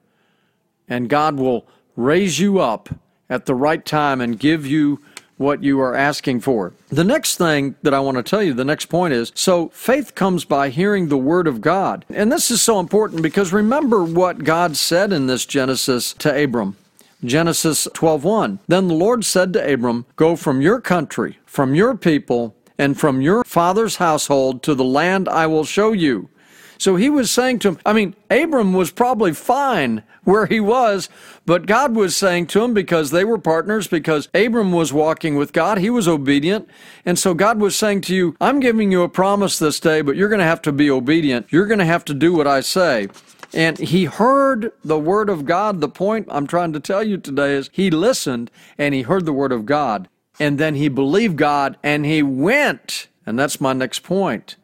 and 0.87 1.09
God 1.09 1.35
will 1.35 1.67
raise 1.95 2.39
you 2.39 2.59
up 2.59 2.89
at 3.29 3.45
the 3.45 3.55
right 3.55 3.85
time 3.85 4.21
and 4.21 4.39
give 4.39 4.65
you 4.65 4.99
what 5.37 5.63
you 5.63 5.79
are 5.79 5.95
asking 5.95 6.39
for. 6.41 6.73
The 6.89 7.03
next 7.03 7.37
thing 7.37 7.75
that 7.83 7.93
I 7.93 7.99
want 7.99 8.17
to 8.17 8.23
tell 8.23 8.41
you, 8.41 8.53
the 8.53 8.65
next 8.65 8.87
point 8.87 9.13
is 9.13 9.31
so 9.35 9.69
faith 9.69 10.15
comes 10.15 10.45
by 10.45 10.69
hearing 10.69 11.07
the 11.07 11.17
word 11.17 11.47
of 11.47 11.61
God. 11.61 12.05
And 12.09 12.31
this 12.31 12.51
is 12.51 12.61
so 12.61 12.79
important 12.79 13.21
because 13.21 13.53
remember 13.53 14.03
what 14.03 14.43
God 14.43 14.75
said 14.75 15.13
in 15.13 15.27
this 15.27 15.45
Genesis 15.45 16.13
to 16.13 16.43
Abram. 16.43 16.75
Genesis 17.23 17.87
12:1 17.93 18.59
Then 18.67 18.87
the 18.87 18.93
Lord 18.93 19.25
said 19.25 19.53
to 19.53 19.73
Abram, 19.73 20.05
Go 20.15 20.35
from 20.35 20.61
your 20.61 20.79
country, 20.79 21.39
from 21.45 21.73
your 21.73 21.95
people, 21.95 22.55
and 22.77 22.99
from 22.99 23.21
your 23.21 23.43
father's 23.43 23.95
household 23.95 24.61
to 24.63 24.75
the 24.75 24.83
land 24.83 25.27
I 25.27 25.47
will 25.47 25.65
show 25.65 25.93
you. 25.93 26.29
So 26.77 26.95
he 26.95 27.09
was 27.09 27.31
saying 27.31 27.59
to 27.59 27.69
him, 27.69 27.79
I 27.85 27.93
mean, 27.93 28.15
Abram 28.29 28.73
was 28.73 28.91
probably 28.91 29.33
fine 29.33 30.03
where 30.23 30.45
he 30.45 30.59
was, 30.59 31.09
but 31.45 31.65
God 31.65 31.95
was 31.95 32.15
saying 32.15 32.47
to 32.47 32.63
him 32.63 32.73
because 32.73 33.11
they 33.11 33.23
were 33.23 33.37
partners, 33.37 33.87
because 33.87 34.27
Abram 34.33 34.71
was 34.71 34.91
walking 34.91 35.35
with 35.35 35.53
God, 35.53 35.77
he 35.77 35.89
was 35.89 36.07
obedient. 36.07 36.69
And 37.05 37.17
so 37.17 37.33
God 37.33 37.59
was 37.59 37.75
saying 37.75 38.01
to 38.01 38.15
you, 38.15 38.35
I'm 38.41 38.59
giving 38.59 38.91
you 38.91 39.03
a 39.03 39.09
promise 39.09 39.57
this 39.57 39.79
day, 39.79 40.01
but 40.01 40.15
you're 40.15 40.29
going 40.29 40.39
to 40.39 40.45
have 40.45 40.61
to 40.63 40.71
be 40.71 40.91
obedient. 40.91 41.47
You're 41.49 41.65
going 41.65 41.79
to 41.79 41.85
have 41.85 42.05
to 42.05 42.13
do 42.13 42.33
what 42.33 42.47
I 42.47 42.59
say. 42.61 43.07
And 43.53 43.77
he 43.77 44.05
heard 44.05 44.73
the 44.83 44.99
word 44.99 45.29
of 45.29 45.45
God. 45.45 45.79
The 45.79 45.89
point 45.89 46.27
I'm 46.29 46.47
trying 46.47 46.73
to 46.73 46.79
tell 46.79 47.03
you 47.03 47.17
today 47.17 47.53
is 47.53 47.69
he 47.71 47.89
listened 47.89 48.51
and 48.77 48.93
he 48.93 49.03
heard 49.03 49.25
the 49.25 49.33
word 49.33 49.51
of 49.51 49.65
God. 49.65 50.09
And 50.39 50.57
then 50.59 50.75
he 50.75 50.89
believed 50.89 51.37
God 51.37 51.77
and 51.81 52.05
he 52.05 52.21
went. 52.21 53.07
And 53.25 53.39
that's 53.39 53.61
my 53.61 53.73
next 53.73 53.99
point. 53.99 54.57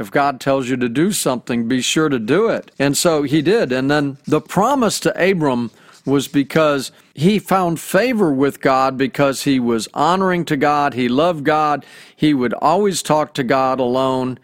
If 0.00 0.10
God 0.10 0.40
tells 0.40 0.70
you 0.70 0.78
to 0.78 0.88
do 0.88 1.12
something, 1.12 1.68
be 1.68 1.82
sure 1.82 2.08
to 2.08 2.18
do 2.18 2.48
it. 2.48 2.70
And 2.78 2.96
so 2.96 3.22
he 3.22 3.42
did. 3.42 3.70
And 3.70 3.90
then 3.90 4.16
the 4.26 4.40
promise 4.40 4.98
to 5.00 5.30
Abram 5.30 5.70
was 6.06 6.26
because 6.26 6.90
he 7.14 7.38
found 7.38 7.78
favor 7.78 8.32
with 8.32 8.62
God 8.62 8.96
because 8.96 9.42
he 9.42 9.60
was 9.60 9.88
honoring 9.92 10.46
to 10.46 10.56
God, 10.56 10.94
he 10.94 11.06
loved 11.06 11.44
God, 11.44 11.84
he 12.16 12.32
would 12.32 12.54
always 12.54 13.02
talk 13.02 13.34
to 13.34 13.42
God 13.42 13.78
alone, 13.78 14.38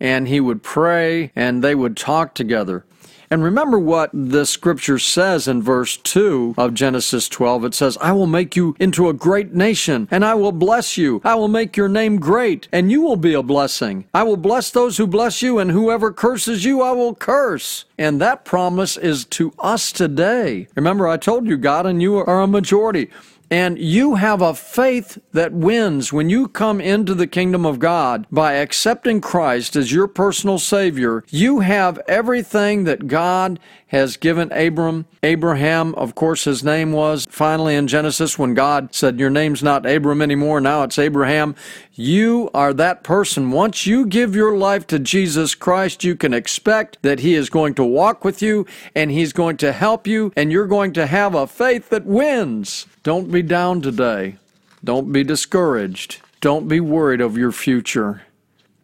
and 0.00 0.26
he 0.26 0.40
would 0.40 0.64
pray, 0.64 1.30
and 1.36 1.62
they 1.62 1.76
would 1.76 1.96
talk 1.96 2.34
together. 2.34 2.84
And 3.30 3.42
remember 3.42 3.78
what 3.78 4.10
the 4.12 4.46
scripture 4.46 4.98
says 4.98 5.48
in 5.48 5.62
verse 5.62 5.96
2 5.96 6.54
of 6.56 6.74
Genesis 6.74 7.28
12. 7.28 7.64
It 7.64 7.74
says, 7.74 7.98
I 8.00 8.12
will 8.12 8.26
make 8.26 8.54
you 8.54 8.76
into 8.78 9.08
a 9.08 9.14
great 9.14 9.52
nation, 9.52 10.06
and 10.10 10.24
I 10.24 10.34
will 10.34 10.52
bless 10.52 10.96
you. 10.96 11.20
I 11.24 11.34
will 11.34 11.48
make 11.48 11.76
your 11.76 11.88
name 11.88 12.18
great, 12.18 12.68
and 12.72 12.90
you 12.90 13.02
will 13.02 13.16
be 13.16 13.34
a 13.34 13.42
blessing. 13.42 14.06
I 14.14 14.22
will 14.22 14.36
bless 14.36 14.70
those 14.70 14.96
who 14.96 15.06
bless 15.06 15.42
you, 15.42 15.58
and 15.58 15.70
whoever 15.70 16.12
curses 16.12 16.64
you, 16.64 16.82
I 16.82 16.92
will 16.92 17.14
curse. 17.14 17.84
And 17.98 18.20
that 18.20 18.44
promise 18.44 18.96
is 18.96 19.24
to 19.26 19.52
us 19.58 19.90
today. 19.90 20.68
Remember, 20.76 21.08
I 21.08 21.16
told 21.16 21.46
you, 21.46 21.56
God 21.56 21.86
and 21.86 22.00
you 22.00 22.16
are 22.16 22.42
a 22.42 22.46
majority. 22.46 23.10
And 23.50 23.78
you 23.78 24.16
have 24.16 24.42
a 24.42 24.54
faith 24.54 25.18
that 25.32 25.52
wins 25.52 26.12
when 26.12 26.28
you 26.28 26.48
come 26.48 26.80
into 26.80 27.14
the 27.14 27.28
kingdom 27.28 27.64
of 27.64 27.78
God 27.78 28.26
by 28.30 28.54
accepting 28.54 29.20
Christ 29.20 29.76
as 29.76 29.92
your 29.92 30.08
personal 30.08 30.58
Savior. 30.58 31.22
You 31.28 31.60
have 31.60 32.00
everything 32.08 32.84
that 32.84 33.06
God 33.06 33.60
has 33.88 34.16
given 34.16 34.50
Abram. 34.50 35.06
Abraham, 35.22 35.94
of 35.94 36.14
course, 36.14 36.44
his 36.44 36.64
name 36.64 36.92
was 36.92 37.26
finally 37.30 37.76
in 37.76 37.86
Genesis 37.86 38.38
when 38.38 38.54
God 38.54 38.94
said, 38.94 39.20
Your 39.20 39.30
name's 39.30 39.62
not 39.62 39.86
Abram 39.86 40.20
anymore, 40.22 40.60
now 40.60 40.82
it's 40.82 40.98
Abraham. 40.98 41.54
You 41.94 42.50
are 42.52 42.74
that 42.74 43.04
person. 43.04 43.52
Once 43.52 43.86
you 43.86 44.06
give 44.06 44.34
your 44.34 44.56
life 44.56 44.86
to 44.88 44.98
Jesus 44.98 45.54
Christ, 45.54 46.04
you 46.04 46.16
can 46.16 46.34
expect 46.34 46.98
that 47.02 47.20
He 47.20 47.34
is 47.34 47.48
going 47.48 47.74
to 47.74 47.84
walk 47.84 48.24
with 48.24 48.42
you 48.42 48.66
and 48.94 49.10
He's 49.10 49.32
going 49.32 49.56
to 49.58 49.72
help 49.72 50.06
you, 50.06 50.32
and 50.36 50.50
you're 50.50 50.66
going 50.66 50.92
to 50.94 51.06
have 51.06 51.34
a 51.34 51.46
faith 51.46 51.88
that 51.90 52.04
wins. 52.04 52.86
Don't 53.06 53.30
be 53.30 53.40
down 53.40 53.82
today. 53.82 54.34
Don't 54.82 55.12
be 55.12 55.22
discouraged. 55.22 56.18
Don't 56.40 56.66
be 56.66 56.80
worried 56.80 57.20
of 57.20 57.38
your 57.38 57.52
future. 57.52 58.22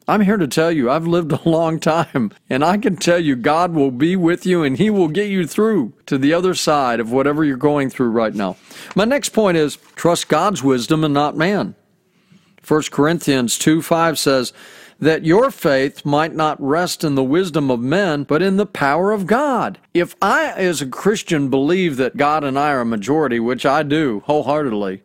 I'm 0.06 0.20
here 0.20 0.36
to 0.36 0.46
tell 0.46 0.70
you, 0.70 0.88
I've 0.88 1.08
lived 1.08 1.32
a 1.32 1.40
long 1.48 1.80
time, 1.80 2.30
and 2.48 2.64
I 2.64 2.78
can 2.78 2.94
tell 2.94 3.18
you, 3.18 3.34
God 3.34 3.74
will 3.74 3.90
be 3.90 4.14
with 4.14 4.46
you 4.46 4.62
and 4.62 4.78
He 4.78 4.90
will 4.90 5.08
get 5.08 5.28
you 5.28 5.44
through 5.44 5.94
to 6.06 6.18
the 6.18 6.32
other 6.32 6.54
side 6.54 7.00
of 7.00 7.10
whatever 7.10 7.44
you're 7.44 7.56
going 7.56 7.90
through 7.90 8.10
right 8.10 8.32
now. 8.32 8.56
My 8.94 9.04
next 9.04 9.30
point 9.30 9.56
is 9.56 9.76
trust 9.96 10.28
God's 10.28 10.62
wisdom 10.62 11.02
and 11.02 11.12
not 11.12 11.36
man. 11.36 11.74
1 12.64 12.82
Corinthians 12.92 13.58
2 13.58 13.82
5 13.82 14.20
says, 14.20 14.52
that 15.02 15.24
your 15.24 15.50
faith 15.50 16.04
might 16.04 16.32
not 16.32 16.62
rest 16.62 17.02
in 17.02 17.16
the 17.16 17.24
wisdom 17.24 17.72
of 17.72 17.80
men, 17.80 18.22
but 18.22 18.40
in 18.40 18.56
the 18.56 18.64
power 18.64 19.10
of 19.10 19.26
God. 19.26 19.80
If 19.92 20.14
I, 20.22 20.52
as 20.52 20.80
a 20.80 20.86
Christian, 20.86 21.50
believe 21.50 21.96
that 21.96 22.16
God 22.16 22.44
and 22.44 22.56
I 22.56 22.70
are 22.70 22.82
a 22.82 22.84
majority, 22.84 23.40
which 23.40 23.66
I 23.66 23.82
do 23.82 24.22
wholeheartedly, 24.26 25.02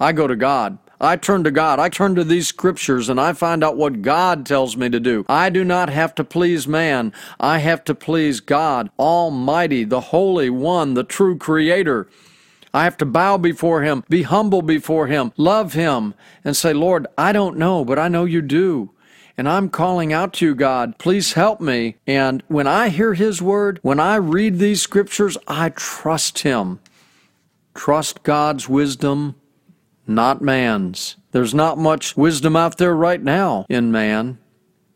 I 0.00 0.12
go 0.12 0.26
to 0.26 0.34
God. 0.34 0.78
I 0.98 1.16
turn 1.16 1.44
to 1.44 1.50
God. 1.50 1.78
I 1.78 1.90
turn 1.90 2.14
to 2.14 2.24
these 2.24 2.48
scriptures 2.48 3.10
and 3.10 3.20
I 3.20 3.34
find 3.34 3.62
out 3.62 3.76
what 3.76 4.00
God 4.00 4.46
tells 4.46 4.78
me 4.78 4.88
to 4.88 4.98
do. 4.98 5.26
I 5.28 5.50
do 5.50 5.62
not 5.62 5.90
have 5.90 6.14
to 6.14 6.24
please 6.24 6.66
man. 6.66 7.12
I 7.38 7.58
have 7.58 7.84
to 7.84 7.94
please 7.94 8.40
God, 8.40 8.88
Almighty, 8.98 9.84
the 9.84 10.00
Holy 10.00 10.48
One, 10.48 10.94
the 10.94 11.04
true 11.04 11.36
Creator. 11.36 12.08
I 12.72 12.84
have 12.84 12.96
to 12.96 13.04
bow 13.04 13.36
before 13.36 13.82
Him, 13.82 14.04
be 14.08 14.22
humble 14.22 14.62
before 14.62 15.06
Him, 15.08 15.32
love 15.36 15.74
Him, 15.74 16.14
and 16.42 16.56
say, 16.56 16.72
Lord, 16.72 17.06
I 17.18 17.32
don't 17.32 17.58
know, 17.58 17.84
but 17.84 17.98
I 17.98 18.08
know 18.08 18.24
you 18.24 18.40
do. 18.40 18.93
And 19.36 19.48
I'm 19.48 19.68
calling 19.68 20.12
out 20.12 20.32
to 20.34 20.46
you, 20.46 20.54
God, 20.54 20.98
please 20.98 21.32
help 21.32 21.60
me. 21.60 21.96
And 22.06 22.42
when 22.48 22.66
I 22.66 22.88
hear 22.88 23.14
His 23.14 23.42
word, 23.42 23.80
when 23.82 23.98
I 23.98 24.16
read 24.16 24.58
these 24.58 24.80
scriptures, 24.80 25.36
I 25.48 25.70
trust 25.70 26.40
Him. 26.40 26.78
Trust 27.74 28.22
God's 28.22 28.68
wisdom, 28.68 29.34
not 30.06 30.40
man's. 30.40 31.16
There's 31.32 31.54
not 31.54 31.78
much 31.78 32.16
wisdom 32.16 32.54
out 32.54 32.78
there 32.78 32.94
right 32.94 33.20
now 33.20 33.66
in 33.68 33.90
man. 33.90 34.38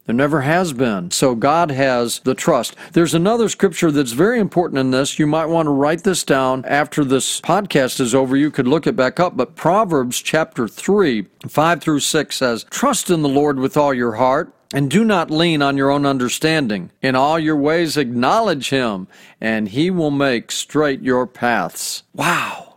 There 0.09 0.15
never 0.15 0.41
has 0.41 0.73
been. 0.73 1.11
So 1.11 1.35
God 1.35 1.71
has 1.71 2.21
the 2.21 2.35
trust. 2.35 2.75
There's 2.95 3.13
another 3.13 3.51
scripture 3.51 3.91
that's 3.91 4.13
very 4.13 4.41
important 4.41 4.79
in 4.79 4.91
this. 4.91 5.19
You 5.19 5.27
might 5.27 5.45
want 5.51 5.67
to 5.67 5.71
write 5.71 6.03
this 6.03 6.25
down 6.25 6.65
after 6.65 7.05
this 7.05 7.43
podcast 7.43 8.01
is 8.01 8.15
over. 8.15 8.35
You 8.35 8.51
could 8.51 8.67
look 8.67 8.87
it 8.87 8.97
back 8.97 9.21
up. 9.21 9.37
But 9.37 9.55
Proverbs 9.55 10.23
chapter 10.23 10.67
3, 10.67 11.27
5 11.47 11.81
through 11.83 12.01
6 12.01 12.35
says, 12.35 12.65
Trust 12.71 13.11
in 13.11 13.21
the 13.21 13.29
Lord 13.29 13.59
with 13.59 13.77
all 13.77 13.93
your 13.93 14.15
heart. 14.15 14.51
And 14.73 14.91
do 14.91 15.05
not 15.05 15.31
lean 15.31 15.61
on 15.61 15.77
your 15.77 15.91
own 15.91 16.07
understanding. 16.07 16.91
In 17.03 17.15
all 17.15 17.39
your 17.39 17.57
ways 17.57 17.99
acknowledge 17.99 18.71
him, 18.71 19.09
and 19.43 19.69
he 19.69 19.91
will 19.91 20.11
make 20.11 20.51
straight 20.51 21.03
your 21.03 21.27
paths. 21.27 22.03
Wow. 22.15 22.68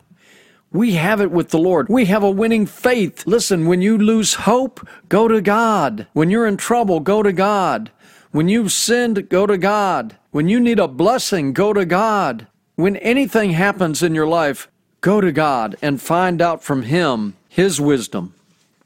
We 0.73 0.93
have 0.93 1.19
it 1.19 1.31
with 1.31 1.49
the 1.49 1.59
Lord. 1.59 1.87
We 1.89 2.05
have 2.05 2.23
a 2.23 2.31
winning 2.31 2.65
faith. 2.65 3.27
Listen, 3.27 3.67
when 3.67 3.81
you 3.81 3.97
lose 3.97 4.35
hope, 4.35 4.87
go 5.09 5.27
to 5.27 5.41
God. 5.41 6.07
When 6.13 6.29
you're 6.29 6.47
in 6.47 6.55
trouble, 6.55 7.01
go 7.01 7.21
to 7.21 7.33
God. 7.33 7.91
When 8.31 8.47
you've 8.47 8.71
sinned, 8.71 9.27
go 9.27 9.45
to 9.45 9.57
God. 9.57 10.15
When 10.31 10.47
you 10.47 10.61
need 10.61 10.79
a 10.79 10.87
blessing, 10.87 11.51
go 11.51 11.73
to 11.73 11.85
God. 11.85 12.47
When 12.75 12.95
anything 12.97 13.51
happens 13.51 14.01
in 14.01 14.15
your 14.15 14.27
life, 14.27 14.69
go 15.01 15.19
to 15.19 15.33
God 15.33 15.75
and 15.81 16.01
find 16.01 16.41
out 16.41 16.63
from 16.63 16.83
Him 16.83 17.35
His 17.49 17.81
wisdom, 17.81 18.33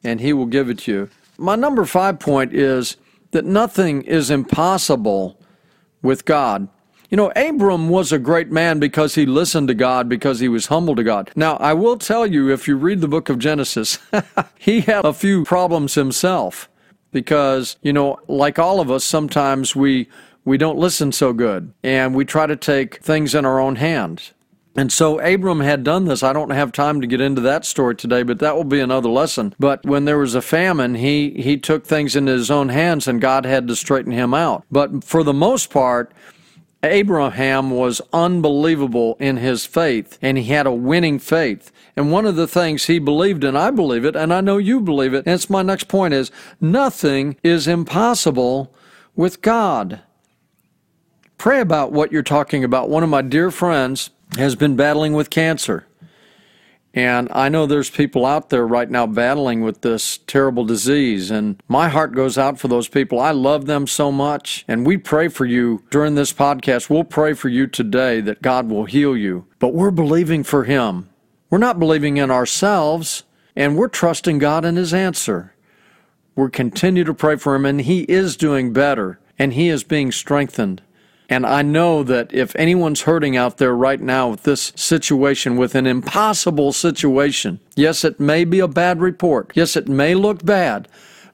and 0.04 0.20
He 0.20 0.34
will 0.34 0.48
give 0.48 0.70
it 0.72 0.80
to 0.80 0.92
you. 0.92 1.10
My 1.38 1.56
number 1.56 1.86
five 1.86 2.20
point 2.20 2.51
is 2.51 2.98
that 3.30 3.46
nothing 3.46 4.01
is 4.01 4.32
impossible 4.32 5.39
with 6.01 6.25
God. 6.25 6.68
You 7.10 7.18
know, 7.18 7.32
Abram 7.36 7.90
was 7.90 8.12
a 8.12 8.20
great 8.20 8.52
man 8.52 8.80
because 8.80 9.16
he 9.16 9.26
listened 9.26 9.68
to 9.68 9.74
God, 9.74 10.10
because 10.10 10.40
he 10.40 10.48
was 10.48 10.68
humble 10.68 10.96
to 10.96 11.04
God. 11.04 11.32
Now, 11.36 11.58
I 11.58 11.74
will 11.74 11.98
tell 11.98 12.26
you, 12.26 12.52
if 12.52 12.68
you 12.68 12.76
read 12.76 13.02
the 13.02 13.08
book 13.08 13.30
of 13.30 13.40
Genesis, 13.40 14.00
he 14.60 14.82
had 14.82 15.06
a 15.06 15.14
few 15.14 15.44
problems 15.46 15.94
himself 15.94 16.70
because, 17.12 17.78
you 17.82 17.94
know, 17.94 18.20
like 18.28 18.60
all 18.60 18.80
of 18.80 18.92
us, 18.92 19.04
sometimes 19.04 19.76
we 19.76 20.08
we 20.44 20.58
don't 20.60 20.78
listen 20.78 21.12
so 21.12 21.34
good 21.34 21.74
and 21.84 22.14
we 22.14 22.24
try 22.24 22.46
to 22.46 22.56
take 22.56 23.02
things 23.02 23.34
in 23.34 23.46
our 23.46 23.60
own 23.60 23.78
hands. 23.78 24.32
And 24.78 24.92
so 24.92 25.20
Abram 25.20 25.62
had 25.62 25.84
done 25.84 26.06
this. 26.06 26.22
I 26.22 26.34
don't 26.34 26.50
have 26.50 26.72
time 26.72 27.00
to 27.02 27.08
get 27.08 27.22
into 27.22 27.42
that 27.42 27.66
story 27.66 27.96
today, 27.96 28.24
but 28.24 28.40
that 28.40 28.56
will 28.56 28.66
be 28.66 28.82
another 28.82 29.10
lesson. 29.10 29.56
But 29.58 29.86
when 29.86 30.06
there 30.06 30.18
was 30.18 30.36
a 30.36 30.42
famine, 30.42 30.96
he, 30.96 31.32
he 31.32 31.58
took 31.58 31.86
things 31.86 32.16
into 32.16 32.34
his 32.34 32.52
own 32.52 32.70
hands 32.70 33.08
and 33.08 33.22
God 33.22 33.46
had 33.46 33.68
to 33.70 33.76
straighten 33.76 34.12
him 34.12 34.34
out. 34.34 34.66
But 34.70 35.04
for 35.04 35.24
the 35.24 35.34
most 35.34 35.70
part, 35.70 36.12
Abraham 36.86 37.72
was 37.72 38.01
unbelievable 38.13 39.18
in 39.20 39.38
his 39.38 39.65
faith, 39.65 40.18
and 40.22 40.38
he 40.38 40.46
had 40.46 40.65
a 40.65 40.72
winning 40.72 41.20
faith. 41.20 41.72
And 41.96 42.12
one 42.12 42.25
of 42.25 42.36
the 42.36 42.48
things 42.48 42.86
he 42.86 43.00
believed, 43.00 43.44
and 43.44 43.58
I 43.58 43.72
believe 43.72 44.06
it, 44.06 44.15
and 44.15 44.34
I 44.34 44.42
know 44.42 44.58
you 44.58 44.80
believe 44.80 45.13
it, 45.13 45.25
and 45.25 45.34
it's 45.34 45.50
my 45.50 45.62
next 45.62 45.88
point 45.88 46.13
is 46.13 46.32
nothing 46.60 47.38
is 47.44 47.68
impossible 47.68 48.74
with 49.15 49.42
God. 49.42 50.01
Pray 51.38 51.60
about 51.60 51.92
what 51.92 52.12
you're 52.12 52.24
talking 52.24 52.63
about. 52.63 52.89
One 52.89 53.04
of 53.04 53.10
my 53.10 53.22
dear 53.22 53.51
friends 53.51 54.10
has 54.38 54.56
been 54.56 54.75
battling 54.75 55.13
with 55.13 55.30
cancer. 55.30 55.86
And 56.96 57.28
I 57.34 57.50
know 57.50 57.66
there's 57.66 57.90
people 57.90 58.25
out 58.25 58.50
there 58.50 58.66
right 58.66 58.90
now 58.90 59.06
battling 59.06 59.60
with 59.60 59.82
this 59.82 60.20
terrible 60.28 60.64
disease, 60.64 61.30
and 61.30 61.62
my 61.68 61.90
heart 61.90 62.14
goes 62.14 62.38
out 62.38 62.58
for 62.58 62.70
those 62.70 62.88
people. 62.88 63.20
I 63.20 63.32
love 63.32 63.66
them 63.66 63.86
so 63.86 64.14
much, 64.14 64.64
and 64.66 64.88
we 64.88 64.96
pray 64.96 65.28
for 65.28 65.46
you 65.46 65.84
during 65.92 66.16
this 66.16 66.32
podcast. 66.32 66.90
We'll 66.90 67.04
pray 67.04 67.34
for 67.34 67.50
you 67.50 67.68
today 67.68 68.22
that 68.22 68.42
God 68.42 68.70
will 68.70 68.86
heal 68.86 69.18
you, 69.18 69.46
but 69.60 69.74
we're 69.74 69.92
believing 69.92 70.46
for 70.46 70.64
Him. 70.64 71.10
We're 71.50 71.58
not 71.58 71.80
believing 71.80 72.16
in 72.16 72.32
ourselves, 72.32 73.24
and 73.58 73.75
we're 73.75 73.90
trusting 73.90 74.38
God 74.38 74.64
in 74.64 74.78
His 74.78 74.94
answer. 74.94 75.54
We're 76.34 76.50
continue 76.50 77.04
to 77.04 77.14
pray 77.14 77.36
for 77.36 77.56
Him, 77.56 77.66
and 77.66 77.82
He 77.82 78.04
is 78.04 78.38
doing 78.38 78.72
better, 78.72 79.20
and 79.38 79.52
He 79.52 79.68
is 79.68 79.84
being 79.84 80.14
strengthened. 80.14 80.82
And 81.29 81.46
I 81.46 81.62
know 81.62 82.03
that 82.03 82.34
if 82.34 82.55
anyone's 82.55 83.01
hurting 83.01 83.36
out 83.36 83.58
there 83.58 83.75
right 83.75 84.00
now 84.00 84.29
with 84.29 84.44
this 84.44 84.72
situation, 84.75 85.58
with 85.58 85.74
an 85.75 85.88
impossible 85.88 86.72
situation, 86.72 87.60
yes, 87.75 88.03
it 88.03 88.20
may 88.20 88.46
be 88.46 88.60
a 88.60 88.67
bad 88.67 89.01
report. 89.01 89.51
Yes, 89.55 89.75
it 89.75 89.88
may 89.88 90.13
look 90.13 90.46
bad. 90.46 90.88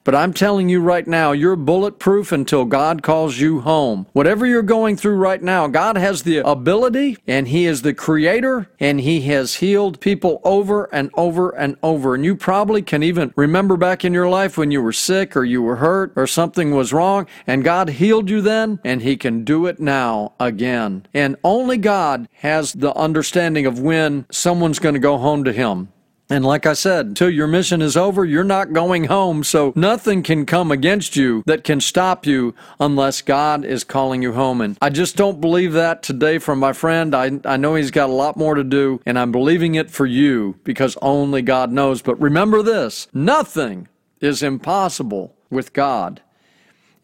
But 0.04 0.16
I'm 0.16 0.32
telling 0.32 0.68
you 0.68 0.80
right 0.80 1.06
now, 1.06 1.30
you're 1.30 1.54
bulletproof 1.54 2.32
until 2.32 2.64
God 2.64 3.02
calls 3.02 3.38
you 3.38 3.60
home. 3.60 4.06
Whatever 4.12 4.46
you're 4.46 4.62
going 4.62 4.96
through 4.96 5.16
right 5.16 5.40
now, 5.40 5.68
God 5.68 5.96
has 5.96 6.22
the 6.22 6.38
ability 6.38 7.18
and 7.26 7.46
He 7.46 7.66
is 7.66 7.82
the 7.82 7.94
creator 7.94 8.68
and 8.80 9.00
He 9.00 9.20
has 9.22 9.56
healed 9.56 10.00
people 10.00 10.40
over 10.42 10.92
and 10.92 11.10
over 11.14 11.50
and 11.50 11.76
over. 11.82 12.16
And 12.16 12.24
you 12.24 12.34
probably 12.34 12.82
can 12.82 13.02
even 13.04 13.32
remember 13.36 13.76
back 13.76 14.04
in 14.04 14.12
your 14.12 14.28
life 14.28 14.58
when 14.58 14.72
you 14.72 14.82
were 14.82 14.92
sick 14.92 15.36
or 15.36 15.44
you 15.44 15.62
were 15.62 15.76
hurt 15.76 16.12
or 16.16 16.26
something 16.26 16.72
was 16.72 16.92
wrong 16.92 17.28
and 17.46 17.62
God 17.62 17.90
healed 17.90 18.28
you 18.28 18.40
then 18.40 18.80
and 18.84 19.02
He 19.02 19.16
can 19.16 19.44
do 19.44 19.66
it 19.66 19.78
now 19.78 20.32
again. 20.40 21.06
And 21.14 21.36
only 21.44 21.78
God 21.78 22.28
has 22.34 22.72
the 22.72 22.94
understanding 22.96 23.66
of 23.66 23.78
when 23.78 24.26
someone's 24.30 24.80
going 24.80 24.94
to 24.94 25.00
go 25.00 25.18
home 25.18 25.44
to 25.44 25.52
Him. 25.52 25.88
And 26.32 26.46
like 26.46 26.64
I 26.64 26.72
said, 26.72 27.04
until 27.04 27.28
your 27.28 27.46
mission 27.46 27.82
is 27.82 27.94
over, 27.94 28.24
you're 28.24 28.42
not 28.42 28.72
going 28.72 29.04
home. 29.04 29.44
So 29.44 29.74
nothing 29.76 30.22
can 30.22 30.46
come 30.46 30.70
against 30.70 31.14
you 31.14 31.42
that 31.44 31.62
can 31.62 31.78
stop 31.78 32.24
you 32.24 32.54
unless 32.80 33.20
God 33.20 33.66
is 33.66 33.84
calling 33.84 34.22
you 34.22 34.32
home. 34.32 34.62
And 34.62 34.78
I 34.80 34.88
just 34.88 35.14
don't 35.14 35.42
believe 35.42 35.74
that 35.74 36.02
today 36.02 36.38
from 36.38 36.58
my 36.58 36.72
friend. 36.72 37.14
I, 37.14 37.38
I 37.44 37.58
know 37.58 37.74
he's 37.74 37.90
got 37.90 38.08
a 38.08 38.14
lot 38.14 38.38
more 38.38 38.54
to 38.54 38.64
do, 38.64 38.98
and 39.04 39.18
I'm 39.18 39.30
believing 39.30 39.74
it 39.74 39.90
for 39.90 40.06
you 40.06 40.58
because 40.64 40.96
only 41.02 41.42
God 41.42 41.70
knows. 41.70 42.00
But 42.00 42.18
remember 42.18 42.62
this 42.62 43.08
nothing 43.12 43.88
is 44.22 44.42
impossible 44.42 45.36
with 45.50 45.74
God. 45.74 46.22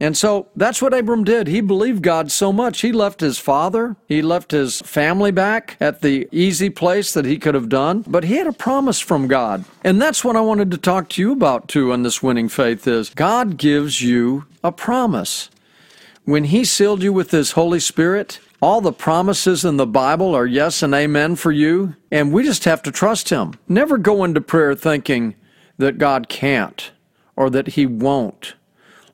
And 0.00 0.17
so 0.17 0.49
that's 0.55 0.81
what 0.81 0.95
Abram 0.95 1.25
did. 1.25 1.49
He 1.49 1.61
believed 1.61 2.02
God 2.02 2.31
so 2.31 2.52
much. 2.52 2.83
He 2.83 2.93
left 2.93 3.21
his 3.21 3.38
father, 3.38 3.97
he 4.07 4.23
left 4.23 4.52
his 4.52 4.81
family 4.83 5.33
back 5.33 5.76
at 5.81 6.02
the 6.02 6.28
easy 6.31 6.71
place 6.71 7.12
that 7.12 7.25
he 7.25 7.38
could 7.38 7.55
have 7.55 7.69
done, 7.69 8.05
but 8.07 8.25
he 8.25 8.37
had 8.37 8.47
a 8.47 8.52
promise 8.52 9.00
from 9.00 9.26
God. 9.26 9.64
And 9.83 10.00
that's 10.00 10.25
what 10.25 10.37
I 10.37 10.40
wanted 10.40 10.71
to 10.71 10.78
talk 10.78 11.09
to 11.11 11.23
you 11.23 11.33
about 11.33 11.69
too 11.69 11.93
in 11.93 12.05
this 12.05 12.23
winning 12.23 12.49
faith 12.49 12.87
is 12.87 13.11
God 13.11 13.57
gives 13.57 14.00
you 14.00 14.47
a 14.62 14.71
promise. 14.71 15.50
When 16.25 16.45
he 16.45 16.64
sealed 16.64 17.02
you 17.02 17.12
with 17.12 17.31
his 17.31 17.52
Holy 17.52 17.81
Spirit, 17.81 18.38
all 18.61 18.81
the 18.81 18.93
promises 18.93 19.64
in 19.64 19.78
the 19.78 19.87
Bible 19.87 20.35
are 20.35 20.47
yes 20.47 20.83
and 20.83 20.93
amen 20.93 21.37
for 21.37 21.50
you, 21.50 21.97
and 22.11 22.33
we 22.33 22.45
just 22.45 22.64
have 22.64 22.83
to 22.83 22.93
trust 22.93 23.31
him. 23.31 23.55
Never 23.67 23.99
go 23.99 24.25
into 24.25 24.40
prayer 24.40 24.75
thinking 24.75 25.35
that 25.78 25.99
God 25.99 26.28
can't 26.28 26.90
or 27.35 27.50
that 27.50 27.69
he 27.69 27.87
won't 27.87 28.55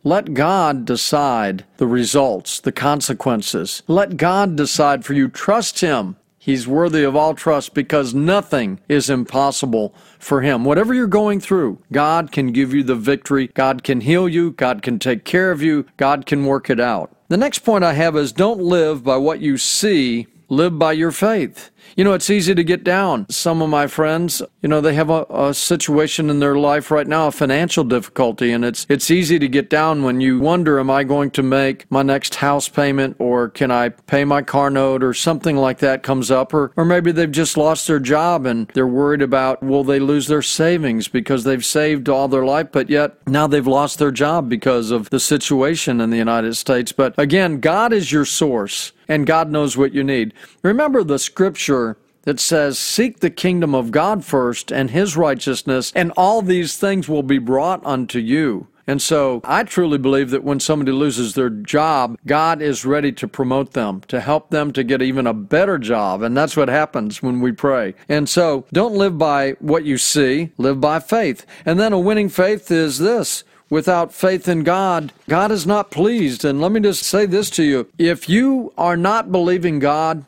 let 0.07 0.35
God 0.35 0.85
decide 0.85 1.65
the 1.79 1.87
results, 1.87 2.61
the 2.61 2.73
consequences. 2.73 3.83
Let 3.89 4.19
God 4.19 4.55
decide 4.55 5.03
for 5.03 5.15
you. 5.15 5.29
Trust 5.29 5.81
Him. 5.81 6.17
He's 6.39 6.69
worthy 6.69 7.05
of 7.05 7.17
all 7.17 7.35
trust 7.35 7.73
because 7.73 8.13
nothing 8.13 8.79
is 8.87 9.09
impossible 9.09 9.95
for 10.19 10.43
Him. 10.43 10.63
Whatever 10.63 10.93
you're 10.93 11.07
going 11.07 11.41
through, 11.41 11.79
God 11.91 12.33
can 12.33 12.53
give 12.53 12.75
you 12.75 12.83
the 12.83 12.95
victory. 12.95 13.47
God 13.55 13.83
can 13.83 14.03
heal 14.03 14.29
you. 14.29 14.51
God 14.51 14.83
can 14.83 14.99
take 14.99 15.25
care 15.25 15.51
of 15.51 15.63
you. 15.63 15.87
God 15.97 16.27
can 16.27 16.45
work 16.45 16.69
it 16.69 16.79
out. 16.79 17.17
The 17.29 17.39
next 17.39 17.61
point 17.61 17.83
I 17.83 17.95
have 17.95 18.15
is 18.15 18.31
don't 18.31 18.61
live 18.61 19.03
by 19.03 19.17
what 19.17 19.41
you 19.41 19.57
see, 19.57 20.27
live 20.49 20.79
by 20.79 20.93
your 20.93 21.11
faith. 21.11 21.71
You 21.97 22.03
know, 22.03 22.13
it's 22.13 22.31
easy 22.31 22.55
to 22.55 22.65
get 22.65 22.83
down. 22.83 23.27
Some 23.31 23.63
of 23.63 23.69
my 23.71 23.87
friends, 23.87 24.43
you 24.63 24.69
know, 24.69 24.81
they 24.81 24.95
have 24.95 25.11
a, 25.11 25.27
a, 25.31 25.55
situation 25.55 26.29
in 26.29 26.41
their 26.41 26.57
life 26.57 26.91
right 26.91 27.07
now, 27.07 27.29
a 27.29 27.33
financial 27.33 27.85
difficulty, 27.85 28.51
and 28.51 28.65
it's 28.65 28.87
it's 28.89 29.11
easy 29.11 29.39
to 29.39 29.47
get 29.47 29.71
down 29.71 30.03
when 30.03 30.21
you 30.21 30.41
wonder, 30.41 30.81
am 30.81 30.91
I 30.91 31.05
going 31.05 31.31
to 31.33 31.43
make 31.43 31.89
my 31.91 32.03
next 32.03 32.37
house 32.37 32.69
payment 32.69 33.17
or 33.19 33.49
can 33.49 33.71
I 33.71 33.91
pay 33.91 34.25
my 34.25 34.43
car 34.43 34.71
note 34.71 35.05
or 35.05 35.15
something 35.15 35.57
like 35.57 35.79
that 35.79 36.03
comes 36.03 36.31
up 36.31 36.53
or 36.53 36.73
or 36.77 36.85
maybe 36.85 37.13
they've 37.13 37.31
just 37.31 37.57
lost 37.57 37.87
their 37.87 38.01
job 38.01 38.47
and 38.47 38.67
they're 38.69 38.87
worried 38.87 39.23
about 39.23 39.63
will 39.63 39.85
they 39.85 40.01
lose 40.01 40.27
their 40.27 40.43
savings 40.43 41.07
because 41.07 41.45
they've 41.45 41.65
saved 41.65 42.09
all 42.09 42.27
their 42.27 42.45
life, 42.45 42.73
but 42.73 42.91
yet 42.91 43.17
now 43.29 43.47
they've 43.47 43.67
lost 43.67 43.99
their 43.99 44.11
job 44.11 44.49
because 44.49 44.91
of 44.91 45.11
the 45.11 45.21
situation 45.21 46.01
in 46.01 46.11
the 46.11 46.17
United 46.17 46.55
States. 46.57 46.91
But 46.91 47.15
again, 47.19 47.61
God 47.61 47.93
is 47.93 48.11
your 48.11 48.25
source 48.25 48.93
and 49.09 49.27
God 49.27 49.51
knows 49.51 49.77
what 49.77 49.95
you 49.95 50.05
need. 50.05 50.35
Remember 50.63 51.03
the 51.05 51.19
scripture 51.19 51.97
that 52.23 52.41
says, 52.41 52.79
Seek 52.79 53.21
the 53.21 53.31
kingdom 53.31 53.75
of 53.75 53.91
God 53.91 54.25
first 54.25 54.73
and 54.73 54.91
his 54.91 55.17
righteousness, 55.17 55.93
and 55.95 56.13
all 56.17 56.43
these 56.43 56.77
things 56.77 57.09
will 57.09 57.23
be 57.23 57.39
brought 57.39 57.85
unto 57.85 58.19
you. 58.19 58.69
And 58.87 59.01
so 59.01 59.41
I 59.45 59.65
truly 59.65 59.97
believe 59.97 60.31
that 60.31 60.45
when 60.45 60.61
somebody 60.61 60.93
loses 60.93 61.35
their 61.35 61.49
job, 61.49 62.19
God 62.27 62.61
is 62.61 62.85
ready 62.85 63.13
to 63.13 63.27
promote 63.27 63.73
them, 63.73 64.03
to 64.09 64.21
help 64.21 64.51
them 64.51 64.73
to 64.75 64.85
get 64.85 65.01
even 65.01 65.27
a 65.27 65.33
better 65.33 65.79
job. 65.79 66.23
And 66.23 66.37
that's 66.37 66.57
what 66.57 66.69
happens 66.69 67.23
when 67.23 67.41
we 67.41 67.53
pray. 67.53 67.95
And 68.09 68.29
so 68.29 68.67
don't 68.73 68.95
live 68.95 69.17
by 69.17 69.53
what 69.53 69.85
you 69.85 69.97
see, 69.97 70.51
live 70.59 70.81
by 70.81 71.01
faith. 71.01 71.47
And 71.65 71.81
then 71.81 71.93
a 71.93 71.99
winning 71.99 72.29
faith 72.29 72.71
is 72.71 72.99
this 72.99 73.45
without 73.75 74.15
faith 74.15 74.47
in 74.47 74.63
God, 74.63 75.13
God 75.29 75.51
is 75.51 75.67
not 75.67 75.91
pleased. 75.91 76.45
And 76.45 76.61
let 76.61 76.71
me 76.71 76.79
just 76.79 77.03
say 77.03 77.27
this 77.27 77.51
to 77.51 77.65
you 77.65 77.89
if 77.99 78.29
you 78.29 78.73
are 78.79 78.97
not 78.97 79.33
believing 79.33 79.81
God, 79.81 80.25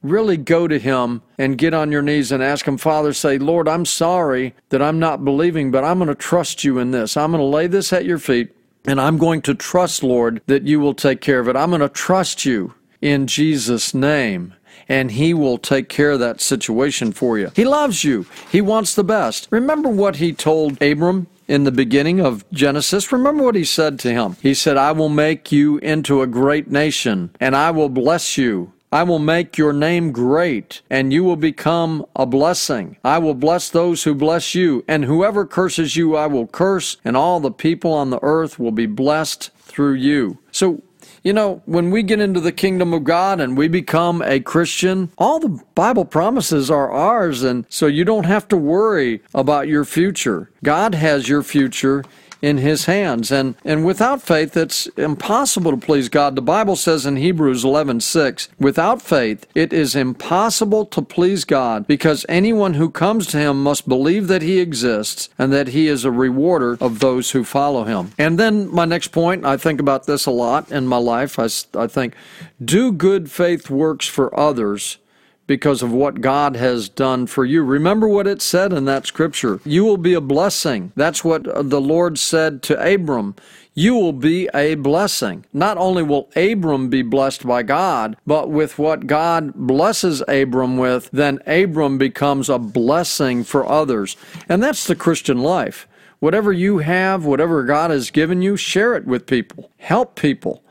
really 0.00 0.36
go 0.36 0.68
to 0.68 0.78
Him 0.78 1.22
and 1.36 1.58
get 1.58 1.74
on 1.74 1.90
your 1.90 2.02
knees 2.02 2.30
and 2.30 2.40
ask 2.40 2.64
Him, 2.64 2.78
Father, 2.78 3.12
say, 3.12 3.36
Lord, 3.36 3.66
I'm 3.66 3.84
sorry 3.84 4.54
that 4.68 4.80
I'm 4.80 5.00
not 5.00 5.24
believing, 5.24 5.72
but 5.72 5.82
I'm 5.82 5.98
going 5.98 6.06
to 6.06 6.14
trust 6.14 6.62
you 6.62 6.78
in 6.78 6.92
this. 6.92 7.16
I'm 7.16 7.32
going 7.32 7.40
to 7.40 7.44
lay 7.44 7.66
this 7.66 7.92
at 7.92 8.04
your 8.04 8.20
feet, 8.20 8.54
and 8.84 9.00
I'm 9.00 9.18
going 9.18 9.42
to 9.42 9.56
trust, 9.56 10.04
Lord, 10.04 10.40
that 10.46 10.62
you 10.62 10.78
will 10.78 10.94
take 10.94 11.20
care 11.20 11.40
of 11.40 11.48
it. 11.48 11.56
I'm 11.56 11.70
going 11.70 11.80
to 11.80 11.88
trust 11.88 12.44
you 12.44 12.74
in 13.00 13.26
Jesus' 13.26 13.92
name. 13.92 14.54
And 14.88 15.12
he 15.12 15.32
will 15.32 15.58
take 15.58 15.88
care 15.88 16.10
of 16.10 16.20
that 16.20 16.40
situation 16.40 17.12
for 17.12 17.38
you. 17.38 17.50
He 17.54 17.64
loves 17.64 18.04
you. 18.04 18.26
He 18.50 18.60
wants 18.60 18.94
the 18.94 19.04
best. 19.04 19.48
Remember 19.50 19.88
what 19.88 20.16
he 20.16 20.32
told 20.32 20.80
Abram 20.82 21.28
in 21.48 21.64
the 21.64 21.72
beginning 21.72 22.20
of 22.20 22.48
Genesis, 22.52 23.12
remember 23.12 23.44
what 23.44 23.54
he 23.54 23.64
said 23.64 23.98
to 24.00 24.12
him. 24.12 24.36
He 24.40 24.54
said, 24.54 24.76
I 24.76 24.92
will 24.92 25.08
make 25.08 25.52
you 25.52 25.78
into 25.78 26.22
a 26.22 26.26
great 26.26 26.70
nation, 26.70 27.30
and 27.40 27.56
I 27.56 27.70
will 27.70 27.88
bless 27.88 28.38
you. 28.38 28.72
I 28.92 29.04
will 29.04 29.18
make 29.18 29.56
your 29.56 29.72
name 29.72 30.12
great, 30.12 30.82
and 30.90 31.14
you 31.14 31.24
will 31.24 31.36
become 31.36 32.04
a 32.14 32.26
blessing. 32.26 32.98
I 33.02 33.16
will 33.18 33.34
bless 33.34 33.70
those 33.70 34.04
who 34.04 34.14
bless 34.14 34.54
you, 34.54 34.84
and 34.86 35.06
whoever 35.06 35.46
curses 35.46 35.96
you, 35.96 36.14
I 36.14 36.26
will 36.26 36.46
curse, 36.46 36.98
and 37.02 37.16
all 37.16 37.40
the 37.40 37.50
people 37.50 37.94
on 37.94 38.10
the 38.10 38.20
earth 38.22 38.58
will 38.58 38.70
be 38.70 38.84
blessed 38.84 39.50
through 39.60 39.94
you. 39.94 40.38
So, 40.50 40.82
you 41.22 41.32
know, 41.32 41.62
when 41.66 41.90
we 41.90 42.02
get 42.02 42.20
into 42.20 42.40
the 42.40 42.52
kingdom 42.52 42.92
of 42.92 43.04
God 43.04 43.40
and 43.40 43.56
we 43.56 43.68
become 43.68 44.22
a 44.22 44.40
Christian, 44.40 45.10
all 45.18 45.38
the 45.38 45.62
Bible 45.74 46.04
promises 46.04 46.70
are 46.70 46.90
ours, 46.90 47.42
and 47.42 47.64
so 47.68 47.86
you 47.86 48.04
don't 48.04 48.26
have 48.26 48.48
to 48.48 48.56
worry 48.56 49.22
about 49.34 49.68
your 49.68 49.84
future. 49.84 50.50
God 50.64 50.94
has 50.94 51.28
your 51.28 51.42
future 51.42 52.04
in 52.42 52.58
his 52.58 52.86
hands. 52.86 53.30
And, 53.30 53.54
and 53.64 53.86
without 53.86 54.20
faith, 54.20 54.56
it's 54.56 54.86
impossible 54.98 55.70
to 55.70 55.76
please 55.76 56.08
God. 56.08 56.34
The 56.34 56.42
Bible 56.42 56.76
says 56.76 57.06
in 57.06 57.16
Hebrews 57.16 57.64
11:6, 57.64 58.48
without 58.58 59.00
faith, 59.00 59.46
it 59.54 59.72
is 59.72 59.94
impossible 59.94 60.84
to 60.86 61.00
please 61.00 61.44
God 61.44 61.86
because 61.86 62.26
anyone 62.28 62.74
who 62.74 62.90
comes 62.90 63.26
to 63.28 63.38
him 63.38 63.62
must 63.62 63.88
believe 63.88 64.26
that 64.26 64.42
he 64.42 64.58
exists 64.58 65.28
and 65.38 65.52
that 65.52 65.68
he 65.68 65.86
is 65.86 66.04
a 66.04 66.10
rewarder 66.10 66.76
of 66.80 66.98
those 66.98 67.30
who 67.30 67.44
follow 67.44 67.84
him. 67.84 68.12
And 68.18 68.38
then 68.38 68.68
my 68.74 68.84
next 68.84 69.08
point, 69.08 69.44
I 69.44 69.56
think 69.56 69.80
about 69.80 70.06
this 70.06 70.26
a 70.26 70.30
lot 70.30 70.70
in 70.72 70.86
my 70.88 70.96
life. 70.96 71.38
I, 71.38 71.48
I 71.78 71.86
think, 71.86 72.14
do 72.62 72.90
good 72.90 73.30
faith 73.30 73.70
works 73.70 74.06
for 74.06 74.38
others 74.38 74.98
because 75.46 75.82
of 75.82 75.92
what 75.92 76.20
God 76.20 76.56
has 76.56 76.88
done 76.88 77.26
for 77.26 77.44
you. 77.44 77.62
Remember 77.62 78.08
what 78.08 78.26
it 78.26 78.40
said 78.40 78.72
in 78.72 78.84
that 78.86 79.06
scripture. 79.06 79.60
You 79.64 79.84
will 79.84 79.96
be 79.96 80.14
a 80.14 80.20
blessing. 80.20 80.92
That's 80.96 81.24
what 81.24 81.44
the 81.44 81.80
Lord 81.80 82.18
said 82.18 82.62
to 82.64 82.94
Abram. 82.94 83.34
You 83.74 83.94
will 83.94 84.12
be 84.12 84.48
a 84.54 84.74
blessing. 84.74 85.46
Not 85.52 85.78
only 85.78 86.02
will 86.02 86.30
Abram 86.36 86.90
be 86.90 87.02
blessed 87.02 87.46
by 87.46 87.62
God, 87.62 88.16
but 88.26 88.50
with 88.50 88.78
what 88.78 89.06
God 89.06 89.54
blesses 89.54 90.22
Abram 90.28 90.76
with, 90.76 91.08
then 91.10 91.40
Abram 91.46 91.96
becomes 91.96 92.48
a 92.50 92.58
blessing 92.58 93.44
for 93.44 93.66
others. 93.66 94.16
And 94.48 94.62
that's 94.62 94.86
the 94.86 94.94
Christian 94.96 95.38
life. 95.38 95.88
Whatever 96.20 96.52
you 96.52 96.78
have, 96.78 97.24
whatever 97.24 97.64
God 97.64 97.90
has 97.90 98.10
given 98.10 98.42
you, 98.42 98.56
share 98.56 98.94
it 98.94 99.06
with 99.06 99.26
people. 99.26 99.70
Help 99.78 100.16
people 100.16 100.62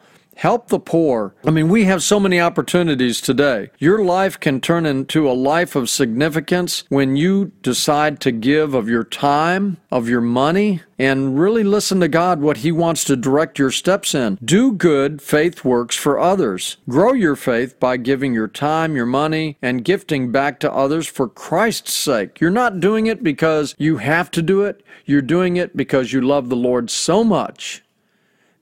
help 0.41 0.69
the 0.69 0.79
poor. 0.79 1.35
I 1.45 1.51
mean, 1.51 1.69
we 1.69 1.85
have 1.85 2.01
so 2.01 2.19
many 2.19 2.41
opportunities 2.41 3.21
today. 3.21 3.69
Your 3.77 4.03
life 4.03 4.39
can 4.39 4.59
turn 4.59 4.87
into 4.87 5.29
a 5.29 5.33
life 5.33 5.75
of 5.75 5.87
significance 5.87 6.83
when 6.89 7.15
you 7.15 7.51
decide 7.61 8.19
to 8.21 8.31
give 8.31 8.73
of 8.73 8.89
your 8.89 9.03
time, 9.03 9.77
of 9.91 10.09
your 10.09 10.19
money, 10.19 10.81
and 10.97 11.39
really 11.39 11.63
listen 11.63 11.99
to 11.99 12.07
God 12.07 12.41
what 12.41 12.57
He 12.57 12.71
wants 12.71 13.03
to 13.03 13.15
direct 13.15 13.59
your 13.59 13.69
steps 13.69 14.15
in. 14.15 14.39
Do 14.43 14.71
good, 14.71 15.21
faith 15.21 15.63
works 15.63 15.95
for 15.95 16.19
others. 16.19 16.77
Grow 16.89 17.13
your 17.13 17.35
faith 17.35 17.79
by 17.79 17.97
giving 17.97 18.33
your 18.33 18.47
time, 18.47 18.95
your 18.95 19.05
money, 19.05 19.59
and 19.61 19.85
gifting 19.85 20.31
back 20.31 20.59
to 20.61 20.73
others 20.73 21.05
for 21.05 21.29
Christ's 21.29 21.93
sake. 21.93 22.41
You're 22.41 22.49
not 22.49 22.79
doing 22.79 23.05
it 23.05 23.23
because 23.23 23.75
you 23.77 23.97
have 23.97 24.31
to 24.31 24.41
do 24.41 24.63
it, 24.63 24.81
you're 25.05 25.21
doing 25.21 25.57
it 25.57 25.77
because 25.77 26.11
you 26.11 26.19
love 26.19 26.49
the 26.49 26.55
Lord 26.55 26.89
so 26.89 27.23
much 27.23 27.83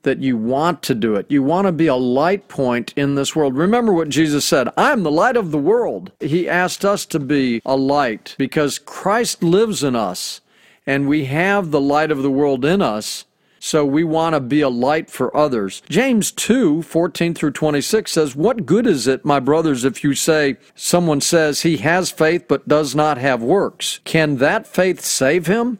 that 0.04 0.20
you 0.20 0.38
want 0.38 0.82
to 0.84 0.96
do 0.96 1.16
it. 1.16 1.26
You 1.30 1.44
want 1.44 1.68
to 1.68 1.72
be 1.72 1.88
a 1.88 1.96
light 1.96 2.48
point 2.48 2.94
in 2.96 3.16
this 3.16 3.36
world. 3.36 3.56
Remember 3.56 3.94
what 3.94 4.10
Jesus 4.10 4.46
said 4.46 4.70
I'm 4.78 5.04
the 5.04 5.12
light 5.12 5.38
of 5.38 5.52
the 5.52 5.58
world. 5.58 6.12
He 6.20 6.48
asked 6.48 6.86
us 6.86 7.06
to 7.08 7.20
be 7.20 7.62
a 7.66 7.76
light 7.76 8.36
because 8.38 8.80
Christ 8.80 9.44
lives 9.44 9.84
in 9.84 9.96
us 9.96 10.42
and 10.86 11.08
we 11.08 11.26
have 11.26 11.72
the 11.72 11.82
light 11.82 12.12
of 12.12 12.24
the 12.24 12.32
world 12.32 12.66
in 12.66 12.82
us. 12.82 13.26
So 13.60 13.86
we 13.86 14.06
want 14.06 14.36
to 14.36 14.40
be 14.40 14.62
a 14.62 14.70
light 14.70 15.10
for 15.10 15.36
others. 15.36 15.84
James 15.90 16.32
2, 16.32 16.82
14 16.82 17.34
through 17.34 17.52
26 17.52 18.12
says, 18.12 18.36
What 18.36 18.66
good 18.66 18.88
is 18.88 19.06
it, 19.06 19.26
my 19.26 19.40
brothers, 19.40 19.84
if 19.84 20.04
you 20.04 20.14
say, 20.14 20.56
someone 20.76 21.20
says 21.20 21.62
he 21.62 21.78
has 21.78 22.10
faith 22.10 22.46
but 22.48 22.68
does 22.68 22.96
not 22.96 23.18
have 23.18 23.44
works? 23.44 24.00
Can 24.06 24.38
that 24.38 24.66
faith 24.66 25.02
save 25.02 25.48
him? 25.48 25.80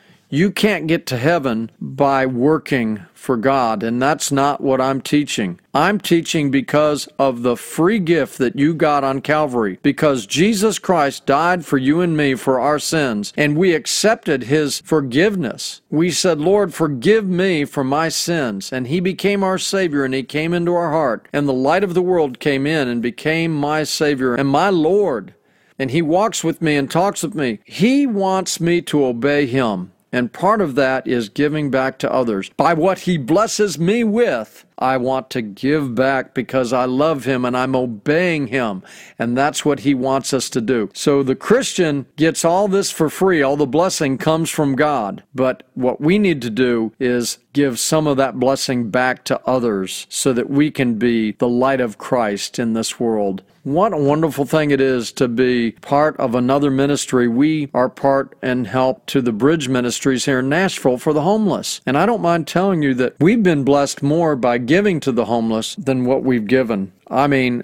you 0.31 0.49
can't 0.49 0.87
get 0.87 1.05
to 1.07 1.17
heaven 1.17 1.69
by 1.81 2.25
working 2.25 3.05
for 3.13 3.35
God, 3.35 3.83
and 3.83 4.01
that's 4.01 4.31
not 4.31 4.61
what 4.61 4.79
I'm 4.79 5.01
teaching. 5.01 5.59
I'm 5.73 5.99
teaching 5.99 6.49
because 6.49 7.07
of 7.19 7.43
the 7.43 7.57
free 7.57 7.99
gift 7.99 8.37
that 8.39 8.57
you 8.57 8.73
got 8.73 9.03
on 9.03 9.21
Calvary, 9.21 9.77
because 9.83 10.25
Jesus 10.25 10.79
Christ 10.79 11.25
died 11.25 11.65
for 11.65 11.77
you 11.77 11.99
and 11.99 12.15
me 12.15 12.35
for 12.35 12.59
our 12.59 12.79
sins, 12.79 13.33
and 13.35 13.57
we 13.57 13.75
accepted 13.75 14.43
His 14.43 14.81
forgiveness. 14.85 15.81
We 15.89 16.09
said, 16.09 16.39
Lord, 16.39 16.73
forgive 16.73 17.27
me 17.27 17.65
for 17.65 17.83
my 17.83 18.07
sins, 18.09 18.71
and 18.71 18.87
He 18.87 19.01
became 19.01 19.43
our 19.43 19.57
Savior, 19.57 20.05
and 20.05 20.13
He 20.13 20.23
came 20.23 20.53
into 20.53 20.73
our 20.73 20.91
heart, 20.91 21.27
and 21.33 21.47
the 21.47 21.53
light 21.53 21.83
of 21.83 21.93
the 21.93 22.01
world 22.01 22.39
came 22.39 22.65
in 22.65 22.87
and 22.87 23.01
became 23.01 23.53
my 23.53 23.83
Savior 23.83 24.33
and 24.35 24.47
my 24.47 24.69
Lord. 24.69 25.35
And 25.77 25.91
He 25.91 26.01
walks 26.01 26.43
with 26.43 26.61
me 26.61 26.75
and 26.75 26.89
talks 26.89 27.21
with 27.21 27.35
me. 27.35 27.59
He 27.65 28.07
wants 28.07 28.59
me 28.59 28.81
to 28.83 29.05
obey 29.05 29.45
Him. 29.45 29.90
And 30.11 30.33
part 30.33 30.61
of 30.61 30.75
that 30.75 31.07
is 31.07 31.29
giving 31.29 31.71
back 31.71 31.97
to 31.99 32.11
others. 32.11 32.49
By 32.57 32.73
what 32.73 32.99
He 32.99 33.17
blesses 33.17 33.79
me 33.79 34.03
with, 34.03 34.65
I 34.81 34.97
want 34.97 35.29
to 35.31 35.41
give 35.41 35.95
back 35.95 36.33
because 36.33 36.73
I 36.73 36.85
love 36.85 37.25
Him 37.25 37.45
and 37.45 37.55
I'm 37.55 37.75
obeying 37.75 38.47
Him. 38.47 38.83
And 39.19 39.37
that's 39.37 39.63
what 39.63 39.81
He 39.81 39.93
wants 39.93 40.33
us 40.33 40.49
to 40.49 40.61
do. 40.61 40.89
So 40.93 41.23
the 41.23 41.35
Christian 41.35 42.07
gets 42.15 42.43
all 42.43 42.67
this 42.67 42.91
for 42.91 43.09
free. 43.09 43.41
All 43.41 43.55
the 43.55 43.67
blessing 43.67 44.17
comes 44.17 44.49
from 44.49 44.75
God. 44.75 45.23
But 45.35 45.63
what 45.75 46.01
we 46.01 46.17
need 46.17 46.41
to 46.41 46.49
do 46.49 46.93
is 46.99 47.37
give 47.53 47.79
some 47.79 48.07
of 48.07 48.17
that 48.17 48.39
blessing 48.39 48.89
back 48.89 49.23
to 49.25 49.39
others 49.45 50.07
so 50.09 50.33
that 50.33 50.49
we 50.49 50.71
can 50.71 50.95
be 50.95 51.33
the 51.33 51.49
light 51.49 51.81
of 51.81 51.97
Christ 51.97 52.59
in 52.59 52.73
this 52.73 52.99
world. 52.99 53.43
What 53.63 53.93
a 53.93 53.97
wonderful 53.97 54.45
thing 54.45 54.71
it 54.71 54.81
is 54.81 55.11
to 55.13 55.27
be 55.27 55.73
part 55.73 56.17
of 56.17 56.33
another 56.33 56.71
ministry. 56.71 57.27
We 57.27 57.69
are 57.75 57.89
part 57.89 58.35
and 58.41 58.65
help 58.65 59.05
to 59.07 59.21
the 59.21 59.31
Bridge 59.31 59.69
Ministries 59.69 60.25
here 60.25 60.39
in 60.39 60.49
Nashville 60.49 60.97
for 60.97 61.13
the 61.13 61.21
homeless. 61.21 61.79
And 61.85 61.95
I 61.95 62.07
don't 62.07 62.23
mind 62.23 62.47
telling 62.47 62.81
you 62.81 62.95
that 62.95 63.17
we've 63.19 63.43
been 63.43 63.63
blessed 63.63 64.01
more 64.01 64.35
by 64.35 64.57
giving 64.71 65.01
to 65.01 65.11
the 65.11 65.25
homeless 65.25 65.75
than 65.75 66.05
what 66.05 66.23
we've 66.23 66.47
given. 66.47 66.93
I 67.09 67.27
mean, 67.27 67.61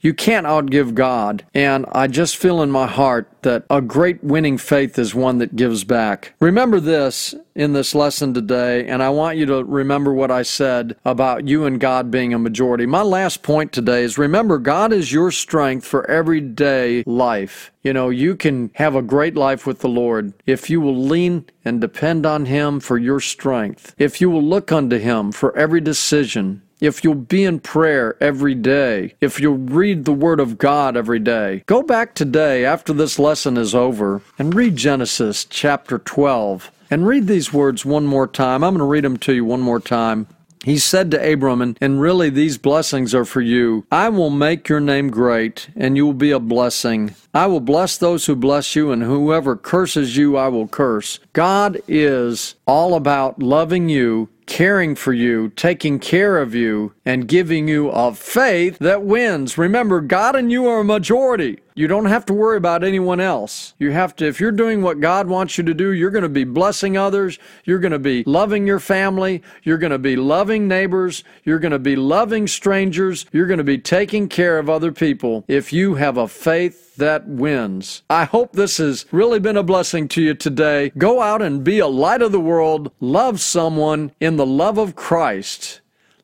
You 0.00 0.14
can't 0.14 0.46
outgive 0.46 0.94
God. 0.94 1.44
And 1.54 1.86
I 1.92 2.06
just 2.06 2.36
feel 2.36 2.62
in 2.62 2.70
my 2.70 2.86
heart 2.86 3.28
that 3.42 3.64
a 3.70 3.80
great 3.80 4.22
winning 4.22 4.58
faith 4.58 4.98
is 4.98 5.14
one 5.14 5.38
that 5.38 5.56
gives 5.56 5.84
back. 5.84 6.34
Remember 6.40 6.80
this 6.80 7.34
in 7.54 7.72
this 7.72 7.94
lesson 7.94 8.34
today, 8.34 8.86
and 8.86 9.02
I 9.02 9.10
want 9.10 9.36
you 9.36 9.46
to 9.46 9.64
remember 9.64 10.12
what 10.12 10.30
I 10.30 10.42
said 10.42 10.96
about 11.04 11.48
you 11.48 11.64
and 11.64 11.80
God 11.80 12.10
being 12.10 12.32
a 12.32 12.38
majority. 12.38 12.86
My 12.86 13.02
last 13.02 13.42
point 13.42 13.72
today 13.72 14.04
is 14.04 14.18
remember, 14.18 14.58
God 14.58 14.92
is 14.92 15.12
your 15.12 15.32
strength 15.32 15.84
for 15.84 16.08
everyday 16.08 17.02
life. 17.04 17.72
You 17.82 17.92
know, 17.92 18.10
you 18.10 18.36
can 18.36 18.70
have 18.74 18.94
a 18.94 19.02
great 19.02 19.34
life 19.34 19.66
with 19.66 19.80
the 19.80 19.88
Lord 19.88 20.34
if 20.46 20.68
you 20.68 20.80
will 20.80 20.96
lean 20.96 21.46
and 21.64 21.80
depend 21.80 22.26
on 22.26 22.46
Him 22.46 22.80
for 22.80 22.98
your 22.98 23.20
strength, 23.20 23.94
if 23.98 24.20
you 24.20 24.30
will 24.30 24.42
look 24.42 24.70
unto 24.70 24.98
Him 24.98 25.32
for 25.32 25.56
every 25.56 25.80
decision, 25.80 26.62
if 26.80 27.02
you'll 27.02 27.14
be 27.14 27.44
in 27.44 27.60
prayer 27.60 28.16
every 28.20 28.54
day, 28.54 29.14
if 29.20 29.40
you'll 29.40 29.58
read 29.58 30.04
the 30.04 30.12
Word 30.12 30.40
of 30.40 30.58
God 30.58 30.96
every 30.96 31.18
day, 31.18 31.64
go 31.66 31.82
back 31.82 32.14
today 32.14 32.64
after 32.64 32.92
this 32.92 33.18
lesson 33.18 33.56
is 33.56 33.74
over 33.74 34.22
and 34.38 34.54
read 34.54 34.76
Genesis 34.76 35.44
chapter 35.44 35.98
12 35.98 36.70
and 36.90 37.06
read 37.06 37.26
these 37.26 37.52
words 37.52 37.84
one 37.84 38.06
more 38.06 38.26
time. 38.26 38.62
I'm 38.64 38.74
going 38.74 38.78
to 38.78 38.84
read 38.84 39.04
them 39.04 39.18
to 39.18 39.34
you 39.34 39.44
one 39.44 39.60
more 39.60 39.80
time. 39.80 40.26
He 40.64 40.78
said 40.78 41.10
to 41.12 41.32
Abram, 41.32 41.62
and, 41.62 41.78
and 41.80 42.00
really 42.00 42.30
these 42.30 42.58
blessings 42.58 43.14
are 43.14 43.24
for 43.24 43.40
you 43.40 43.86
I 43.92 44.08
will 44.08 44.30
make 44.30 44.68
your 44.68 44.80
name 44.80 45.08
great, 45.08 45.68
and 45.76 45.96
you 45.96 46.04
will 46.04 46.14
be 46.14 46.30
a 46.30 46.40
blessing. 46.40 47.14
I 47.32 47.46
will 47.46 47.60
bless 47.60 47.96
those 47.96 48.26
who 48.26 48.34
bless 48.34 48.74
you, 48.74 48.90
and 48.90 49.02
whoever 49.02 49.56
curses 49.56 50.16
you, 50.16 50.36
I 50.36 50.48
will 50.48 50.68
curse. 50.68 51.20
God 51.32 51.80
is 51.86 52.56
all 52.66 52.94
about 52.94 53.40
loving 53.40 53.88
you 53.88 54.28
caring 54.48 54.96
for 54.96 55.12
you, 55.12 55.50
taking 55.50 56.00
care 56.00 56.38
of 56.38 56.54
you, 56.54 56.94
and 57.04 57.28
giving 57.28 57.68
you 57.68 57.90
a 57.90 58.12
faith 58.12 58.78
that 58.78 59.04
wins. 59.04 59.56
Remember, 59.56 60.00
God 60.00 60.34
and 60.34 60.50
you 60.50 60.66
are 60.66 60.80
a 60.80 60.84
majority. 60.84 61.60
You 61.78 61.86
don't 61.86 62.06
have 62.06 62.26
to 62.26 62.34
worry 62.34 62.56
about 62.56 62.82
anyone 62.82 63.20
else. 63.20 63.74
You 63.78 63.92
have 63.92 64.16
to, 64.16 64.26
if 64.26 64.40
you're 64.40 64.50
doing 64.50 64.82
what 64.82 64.98
God 64.98 65.28
wants 65.28 65.56
you 65.56 65.62
to 65.62 65.72
do, 65.72 65.92
you're 65.92 66.10
going 66.10 66.24
to 66.24 66.28
be 66.28 66.42
blessing 66.42 66.96
others. 66.96 67.38
You're 67.64 67.78
going 67.78 67.92
to 67.92 68.00
be 68.00 68.24
loving 68.24 68.66
your 68.66 68.80
family. 68.80 69.44
You're 69.62 69.78
going 69.78 69.92
to 69.92 69.98
be 69.98 70.16
loving 70.16 70.66
neighbors. 70.66 71.22
You're 71.44 71.60
going 71.60 71.70
to 71.70 71.78
be 71.78 71.94
loving 71.94 72.48
strangers. 72.48 73.26
You're 73.30 73.46
going 73.46 73.58
to 73.58 73.64
be 73.64 73.78
taking 73.78 74.28
care 74.28 74.58
of 74.58 74.68
other 74.68 74.90
people 74.90 75.44
if 75.46 75.72
you 75.72 75.94
have 75.94 76.16
a 76.16 76.26
faith 76.26 76.96
that 76.96 77.28
wins. 77.28 78.02
I 78.10 78.24
hope 78.24 78.54
this 78.54 78.78
has 78.78 79.06
really 79.12 79.38
been 79.38 79.56
a 79.56 79.62
blessing 79.62 80.08
to 80.08 80.20
you 80.20 80.34
today. 80.34 80.90
Go 80.98 81.22
out 81.22 81.42
and 81.42 81.62
be 81.62 81.78
a 81.78 81.86
light 81.86 82.22
of 82.22 82.32
the 82.32 82.40
world. 82.40 82.90
Love 82.98 83.40
someone 83.40 84.10
in 84.18 84.34
the 84.34 84.44
love 84.44 84.78
of 84.78 84.96
Christ. 84.96 85.80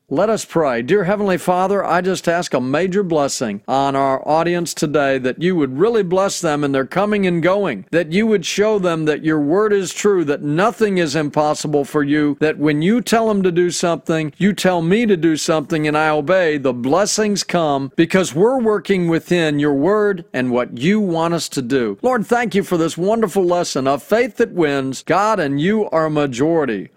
Let 0.07 0.29
us 0.29 0.45
pray. 0.45 0.83
Dear 0.83 1.05
Heavenly 1.05 1.39
Father, 1.39 1.83
I 1.83 2.01
just 2.01 2.27
ask 2.27 2.53
a 2.53 2.61
major 2.61 3.01
blessing 3.01 3.63
on 3.67 3.95
our 3.95 4.25
audience 4.27 4.75
today 4.75 5.17
that 5.17 5.41
you 5.41 5.55
would 5.55 5.79
really 5.79 6.03
bless 6.03 6.39
them 6.39 6.63
in 6.63 6.73
their 6.73 6.85
coming 6.85 7.25
and 7.25 7.41
going, 7.41 7.87
that 7.89 8.11
you 8.11 8.27
would 8.27 8.45
show 8.45 8.77
them 8.77 9.05
that 9.05 9.25
your 9.25 9.41
word 9.41 9.73
is 9.73 9.91
true, 9.91 10.23
that 10.25 10.43
nothing 10.43 10.99
is 10.99 11.15
impossible 11.15 11.85
for 11.85 12.03
you, 12.03 12.37
that 12.39 12.59
when 12.59 12.83
you 12.83 13.01
tell 13.01 13.29
them 13.29 13.41
to 13.41 13.51
do 13.51 13.71
something, 13.71 14.31
you 14.37 14.53
tell 14.53 14.83
me 14.83 15.07
to 15.07 15.17
do 15.17 15.35
something 15.35 15.87
and 15.87 15.97
I 15.97 16.09
obey, 16.09 16.59
the 16.59 16.71
blessings 16.71 17.43
come 17.43 17.91
because 17.95 18.35
we're 18.35 18.59
working 18.59 19.07
within 19.07 19.57
your 19.57 19.73
word 19.73 20.23
and 20.31 20.51
what 20.51 20.77
you 20.77 20.99
want 20.99 21.33
us 21.33 21.49
to 21.49 21.63
do. 21.63 21.97
Lord, 22.03 22.27
thank 22.27 22.53
you 22.53 22.61
for 22.61 22.77
this 22.77 22.95
wonderful 22.95 23.43
lesson 23.43 23.87
of 23.87 24.03
faith 24.03 24.37
that 24.37 24.51
wins. 24.51 25.01
God 25.01 25.39
and 25.39 25.59
you 25.59 25.89
are 25.89 26.05
a 26.05 26.11
majority. 26.11 26.89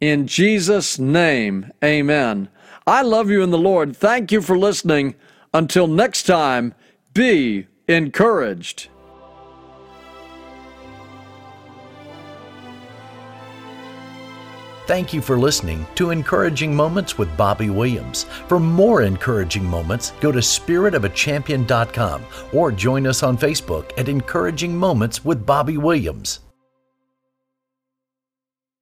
In 0.00 0.26
Jesus' 0.26 0.98
name, 0.98 1.72
amen. 1.82 2.48
I 2.86 3.02
love 3.02 3.30
you 3.30 3.42
in 3.42 3.50
the 3.50 3.58
Lord. 3.58 3.96
Thank 3.96 4.30
you 4.30 4.40
for 4.40 4.56
listening. 4.56 5.16
Until 5.52 5.86
next 5.86 6.22
time, 6.22 6.74
be 7.14 7.66
encouraged. 7.88 8.88
Thank 14.86 15.12
you 15.12 15.20
for 15.20 15.38
listening 15.38 15.86
to 15.96 16.12
Encouraging 16.12 16.74
Moments 16.74 17.18
with 17.18 17.36
Bobby 17.36 17.68
Williams. 17.68 18.24
For 18.46 18.58
more 18.58 19.02
encouraging 19.02 19.64
moments, 19.64 20.12
go 20.18 20.32
to 20.32 20.38
spiritofachampion.com 20.38 22.24
or 22.54 22.72
join 22.72 23.06
us 23.06 23.22
on 23.22 23.36
Facebook 23.36 23.90
at 23.98 24.08
Encouraging 24.08 24.74
Moments 24.74 25.26
with 25.26 25.44
Bobby 25.44 25.76
Williams. 25.76 26.40